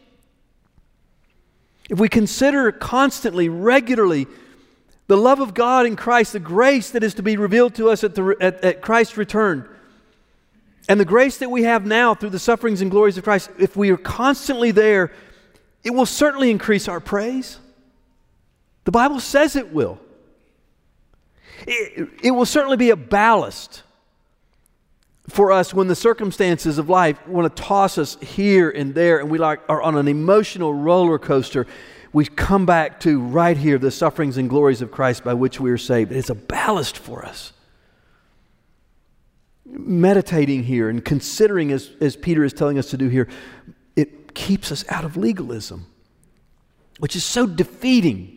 If 1.89 1.99
we 1.99 2.07
consider 2.07 2.71
constantly, 2.71 3.49
regularly, 3.49 4.27
the 5.07 5.17
love 5.17 5.41
of 5.41 5.53
God 5.53 5.85
in 5.85 5.97
Christ, 5.97 6.31
the 6.33 6.39
grace 6.39 6.91
that 6.91 7.03
is 7.03 7.13
to 7.15 7.21
be 7.21 7.35
revealed 7.35 7.75
to 7.75 7.89
us 7.89 8.01
at, 8.05 8.15
the, 8.15 8.37
at, 8.39 8.63
at 8.63 8.81
Christ's 8.81 9.17
return, 9.17 9.67
and 10.87 11.01
the 11.01 11.05
grace 11.05 11.37
that 11.39 11.51
we 11.51 11.63
have 11.63 11.85
now 11.85 12.15
through 12.15 12.29
the 12.29 12.39
sufferings 12.39 12.79
and 12.79 12.89
glories 12.89 13.17
of 13.17 13.25
Christ, 13.25 13.49
if 13.59 13.75
we 13.75 13.89
are 13.91 13.97
constantly 13.97 14.71
there, 14.71 15.11
it 15.83 15.91
will 15.91 16.05
certainly 16.05 16.49
increase 16.49 16.87
our 16.87 17.01
praise. 17.01 17.59
The 18.85 18.91
Bible 18.91 19.19
says 19.19 19.57
it 19.57 19.73
will. 19.73 19.99
It, 21.65 22.09
it 22.23 22.31
will 22.31 22.45
certainly 22.45 22.77
be 22.77 22.89
a 22.91 22.95
ballast 22.95 23.83
for 25.29 25.51
us 25.51 25.73
when 25.73 25.87
the 25.87 25.95
circumstances 25.95 26.77
of 26.77 26.89
life 26.89 27.25
want 27.27 27.53
to 27.53 27.61
toss 27.61 27.97
us 27.97 28.17
here 28.21 28.69
and 28.69 28.95
there 28.95 29.19
and 29.19 29.29
we 29.29 29.37
like 29.37 29.59
are 29.67 29.81
on 29.81 29.97
an 29.97 30.07
emotional 30.07 30.73
roller 30.73 31.19
coaster. 31.19 31.67
We 32.13 32.25
come 32.25 32.65
back 32.65 32.99
to 33.01 33.19
right 33.19 33.57
here 33.57 33.77
the 33.77 33.91
sufferings 33.91 34.37
and 34.37 34.49
glories 34.49 34.81
of 34.81 34.91
christ 34.91 35.23
by 35.23 35.33
which 35.33 35.59
we 35.59 35.69
are 35.71 35.77
saved. 35.77 36.11
It's 36.11 36.29
a 36.29 36.35
ballast 36.35 36.97
for 36.97 37.25
us. 37.25 37.51
Meditating 39.65 40.63
here 40.63 40.89
and 40.89 41.03
considering 41.03 41.71
as, 41.71 41.91
as 41.99 42.15
peter 42.15 42.43
is 42.43 42.53
telling 42.53 42.79
us 42.79 42.89
to 42.91 42.97
do 42.97 43.09
here 43.09 43.27
it 43.97 44.33
keeps 44.33 44.71
us 44.71 44.85
out 44.87 45.03
of 45.03 45.17
legalism 45.17 45.87
which 46.99 47.17
is 47.17 47.23
so 47.23 47.45
defeating 47.45 48.36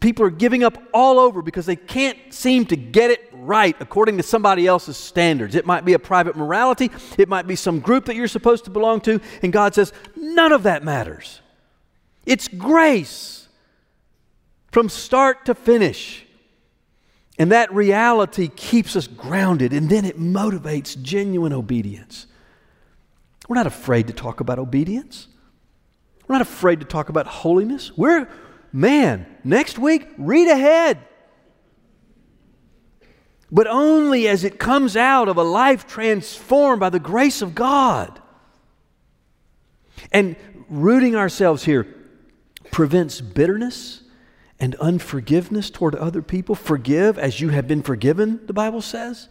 People 0.00 0.24
are 0.24 0.30
giving 0.30 0.64
up 0.64 0.82
all 0.94 1.18
over 1.18 1.42
because 1.42 1.66
they 1.66 1.76
can't 1.76 2.16
seem 2.32 2.64
to 2.66 2.76
get 2.76 3.10
it 3.10 3.28
right 3.32 3.76
according 3.80 4.16
to 4.16 4.22
somebody 4.22 4.66
else's 4.66 4.96
standards. 4.96 5.54
It 5.54 5.66
might 5.66 5.84
be 5.84 5.92
a 5.92 5.98
private 5.98 6.36
morality, 6.36 6.90
it 7.18 7.28
might 7.28 7.46
be 7.46 7.56
some 7.56 7.80
group 7.80 8.06
that 8.06 8.16
you're 8.16 8.28
supposed 8.28 8.64
to 8.64 8.70
belong 8.70 9.00
to, 9.02 9.20
and 9.42 9.52
God 9.52 9.74
says, 9.74 9.92
none 10.16 10.52
of 10.52 10.62
that 10.62 10.84
matters. 10.84 11.40
It's 12.24 12.48
grace 12.48 13.48
from 14.72 14.88
start 14.88 15.46
to 15.46 15.54
finish. 15.54 16.26
And 17.38 17.52
that 17.52 17.72
reality 17.72 18.48
keeps 18.48 18.96
us 18.96 19.06
grounded, 19.06 19.72
and 19.72 19.90
then 19.90 20.04
it 20.04 20.18
motivates 20.18 21.00
genuine 21.00 21.52
obedience. 21.52 22.26
We're 23.48 23.56
not 23.56 23.66
afraid 23.66 24.06
to 24.06 24.12
talk 24.12 24.40
about 24.40 24.58
obedience. 24.58 25.28
We're 26.26 26.36
not 26.36 26.42
afraid 26.42 26.80
to 26.80 26.86
talk 26.86 27.08
about 27.08 27.26
holiness. 27.26 27.96
We're, 27.96 28.28
man, 28.76 29.26
next 29.42 29.78
week, 29.78 30.06
read 30.18 30.48
ahead. 30.48 30.98
But 33.50 33.66
only 33.66 34.28
as 34.28 34.44
it 34.44 34.58
comes 34.58 34.96
out 34.96 35.28
of 35.28 35.38
a 35.38 35.42
life 35.42 35.86
transformed 35.86 36.80
by 36.80 36.90
the 36.90 36.98
grace 37.00 37.40
of 37.40 37.54
God. 37.54 38.20
And 40.12 40.36
rooting 40.68 41.16
ourselves 41.16 41.64
here 41.64 41.86
prevents 42.70 43.20
bitterness 43.22 44.02
and 44.60 44.74
unforgiveness 44.74 45.70
toward 45.70 45.94
other 45.94 46.20
people. 46.20 46.54
Forgive 46.54 47.18
as 47.18 47.40
you 47.40 47.48
have 47.50 47.66
been 47.66 47.82
forgiven, 47.82 48.44
the 48.46 48.52
Bible 48.52 48.82
says. 48.82 49.28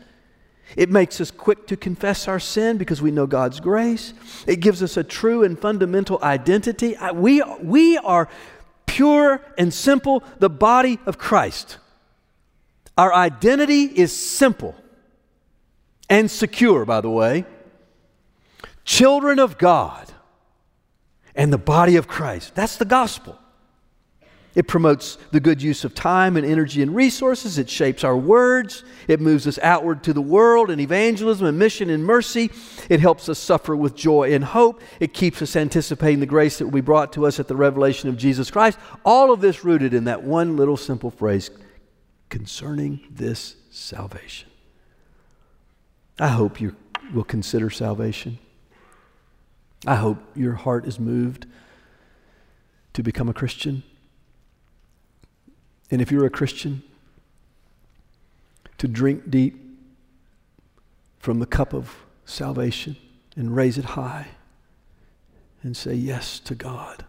It 0.76 0.90
makes 0.90 1.22
us 1.22 1.30
quick 1.30 1.68
to 1.68 1.78
confess 1.78 2.28
our 2.28 2.40
sin 2.40 2.78
because 2.78 3.02
we 3.02 3.12
know 3.12 3.28
God's 3.28 3.60
grace. 3.60 4.14
It 4.48 4.62
gives 4.62 4.82
us 4.82 4.98
a 4.98 5.04
true 5.04 5.44
and 5.44 5.60
fundamental 5.60 6.18
identity. 6.24 6.96
We, 7.14 7.44
we 7.62 7.98
are 8.00 8.28
pure 8.96 9.42
and 9.58 9.74
simple, 9.74 10.24
the 10.40 10.50
body 10.50 11.00
of 11.06 11.18
Christ. 11.18 11.80
Our 12.98 13.14
identity 13.14 13.84
is 13.84 14.16
simple 14.16 14.74
and 16.10 16.32
secure, 16.32 16.86
by 16.86 17.02
the 17.02 17.10
way. 17.10 17.46
Children 18.86 19.40
of 19.40 19.58
God 19.58 20.10
and 21.36 21.52
the 21.52 21.58
body 21.58 21.98
of 21.98 22.08
Christ. 22.08 22.56
That's 22.56 22.78
the 22.78 22.86
gospel. 22.86 23.38
It 24.56 24.70
promotes 24.70 25.18
the 25.32 25.42
good 25.42 25.62
use 25.62 25.84
of 25.84 25.94
time 25.94 26.38
and 26.38 26.46
energy 26.46 26.82
and 26.82 26.96
resources. 26.96 27.58
It 27.58 27.70
shapes 27.70 28.06
our 28.06 28.16
words. 28.16 28.86
It 29.10 29.20
moves 29.20 29.46
us 29.48 29.60
outward 29.62 30.02
to 30.04 30.14
the 30.14 30.22
world 30.22 30.72
in 30.72 30.80
evangelism 30.80 31.46
and 31.46 31.60
mission 31.60 31.90
and 31.90 32.06
mercy. 32.06 32.50
It 32.90 33.02
helps 33.02 33.28
us 33.28 33.38
suffer 33.38 33.76
with 33.76 33.96
joy 33.96 34.34
and 34.34 34.46
hope. 34.46 34.82
It 35.02 35.14
keeps 35.14 35.42
us 35.42 35.58
anticipating 35.58 36.22
the 36.22 36.26
grace 36.26 36.58
that 36.58 36.66
will 36.66 36.72
be 36.72 36.80
brought 36.80 37.12
to 37.14 37.26
us 37.26 37.38
at 37.38 37.50
the 37.50 37.56
revelation 37.56 38.08
of 38.08 38.16
Jesus 38.16 38.50
Christ. 38.50 38.80
All 39.04 39.34
of 39.34 39.42
this 39.42 39.66
rooted 39.66 39.94
in 39.94 40.06
that 40.06 40.24
one 40.24 40.56
little 40.56 40.78
simple 40.78 41.12
phrase 41.12 41.52
concerning 42.30 43.02
this 43.12 43.56
salvation. 43.72 44.50
I 46.18 46.30
hope 46.30 46.62
you 46.62 46.78
will 47.14 47.26
consider 47.26 47.70
salvation. 47.70 48.40
I 49.86 49.96
hope 49.96 50.18
your 50.34 50.54
heart 50.54 50.86
is 50.88 50.98
moved 50.98 51.46
to 52.94 53.04
become 53.04 53.28
a 53.28 53.34
Christian. 53.34 53.84
And 55.92 56.02
if 56.02 56.12
you're 56.12 56.26
a 56.26 56.30
Christian, 56.30 56.84
to 58.78 58.88
drink 58.88 59.30
deep 59.30 59.60
from 61.20 61.40
the 61.40 61.46
cup 61.46 61.74
of 61.74 62.06
salvation 62.26 62.98
and 63.36 63.56
raise 63.56 63.78
it 63.78 63.86
high 63.86 64.28
and 65.64 65.76
say 65.76 65.94
yes 65.94 66.40
to 66.40 66.56
God, 66.56 67.06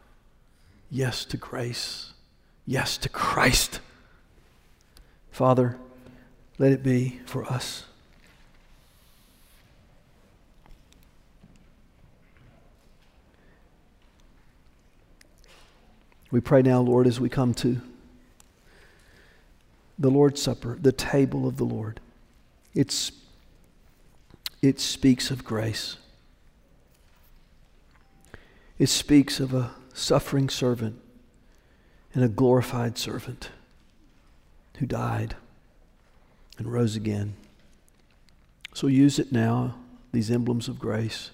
yes 0.91 1.25
to 1.27 1.37
grace, 1.37 2.13
yes 2.65 2.97
to 2.99 3.09
Christ. 3.09 3.81
Father, 5.31 5.77
let 6.59 6.73
it 6.73 6.83
be 6.83 7.21
for 7.27 7.45
us. 7.45 7.85
We 16.31 16.41
pray 16.41 16.63
now, 16.63 16.81
Lord, 16.81 17.07
as 17.07 17.21
we 17.21 17.29
come 17.29 17.55
to 17.55 17.81
the 19.99 20.11
Lord's 20.11 20.43
Supper, 20.43 20.79
the 20.81 20.93
table 20.93 21.47
of 21.47 21.57
the 21.57 21.65
Lord. 21.65 22.01
It's, 22.75 23.13
it 24.61 24.81
speaks 24.81 25.31
of 25.31 25.45
grace. 25.45 25.97
It 28.79 28.89
speaks 28.89 29.41
of 29.41 29.55
a 29.55 29.71
suffering 29.95 30.51
servant 30.51 31.01
and 32.13 32.23
a 32.23 32.29
glorified 32.29 32.99
servant 32.99 33.51
who 34.79 34.87
died 34.87 35.37
and 36.59 36.71
rose 36.71 36.97
again. 36.97 37.35
So 38.75 38.87
use 38.89 39.19
it 39.19 39.33
now, 39.33 39.77
these 40.13 40.31
emblems 40.31 40.69
of 40.69 40.79
grace, 40.79 41.31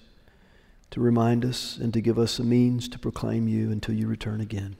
to 0.91 1.01
remind 1.01 1.43
us 1.43 1.77
and 1.77 1.93
to 1.93 2.01
give 2.01 2.17
us 2.17 2.39
a 2.39 2.43
means 2.43 2.87
to 2.87 2.99
proclaim 2.99 3.47
you 3.47 3.71
until 3.71 3.95
you 3.95 4.07
return 4.07 4.39
again. 4.39 4.77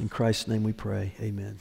In 0.00 0.08
Christ's 0.08 0.48
name 0.48 0.62
we 0.62 0.72
pray. 0.72 1.12
Amen. 1.20 1.58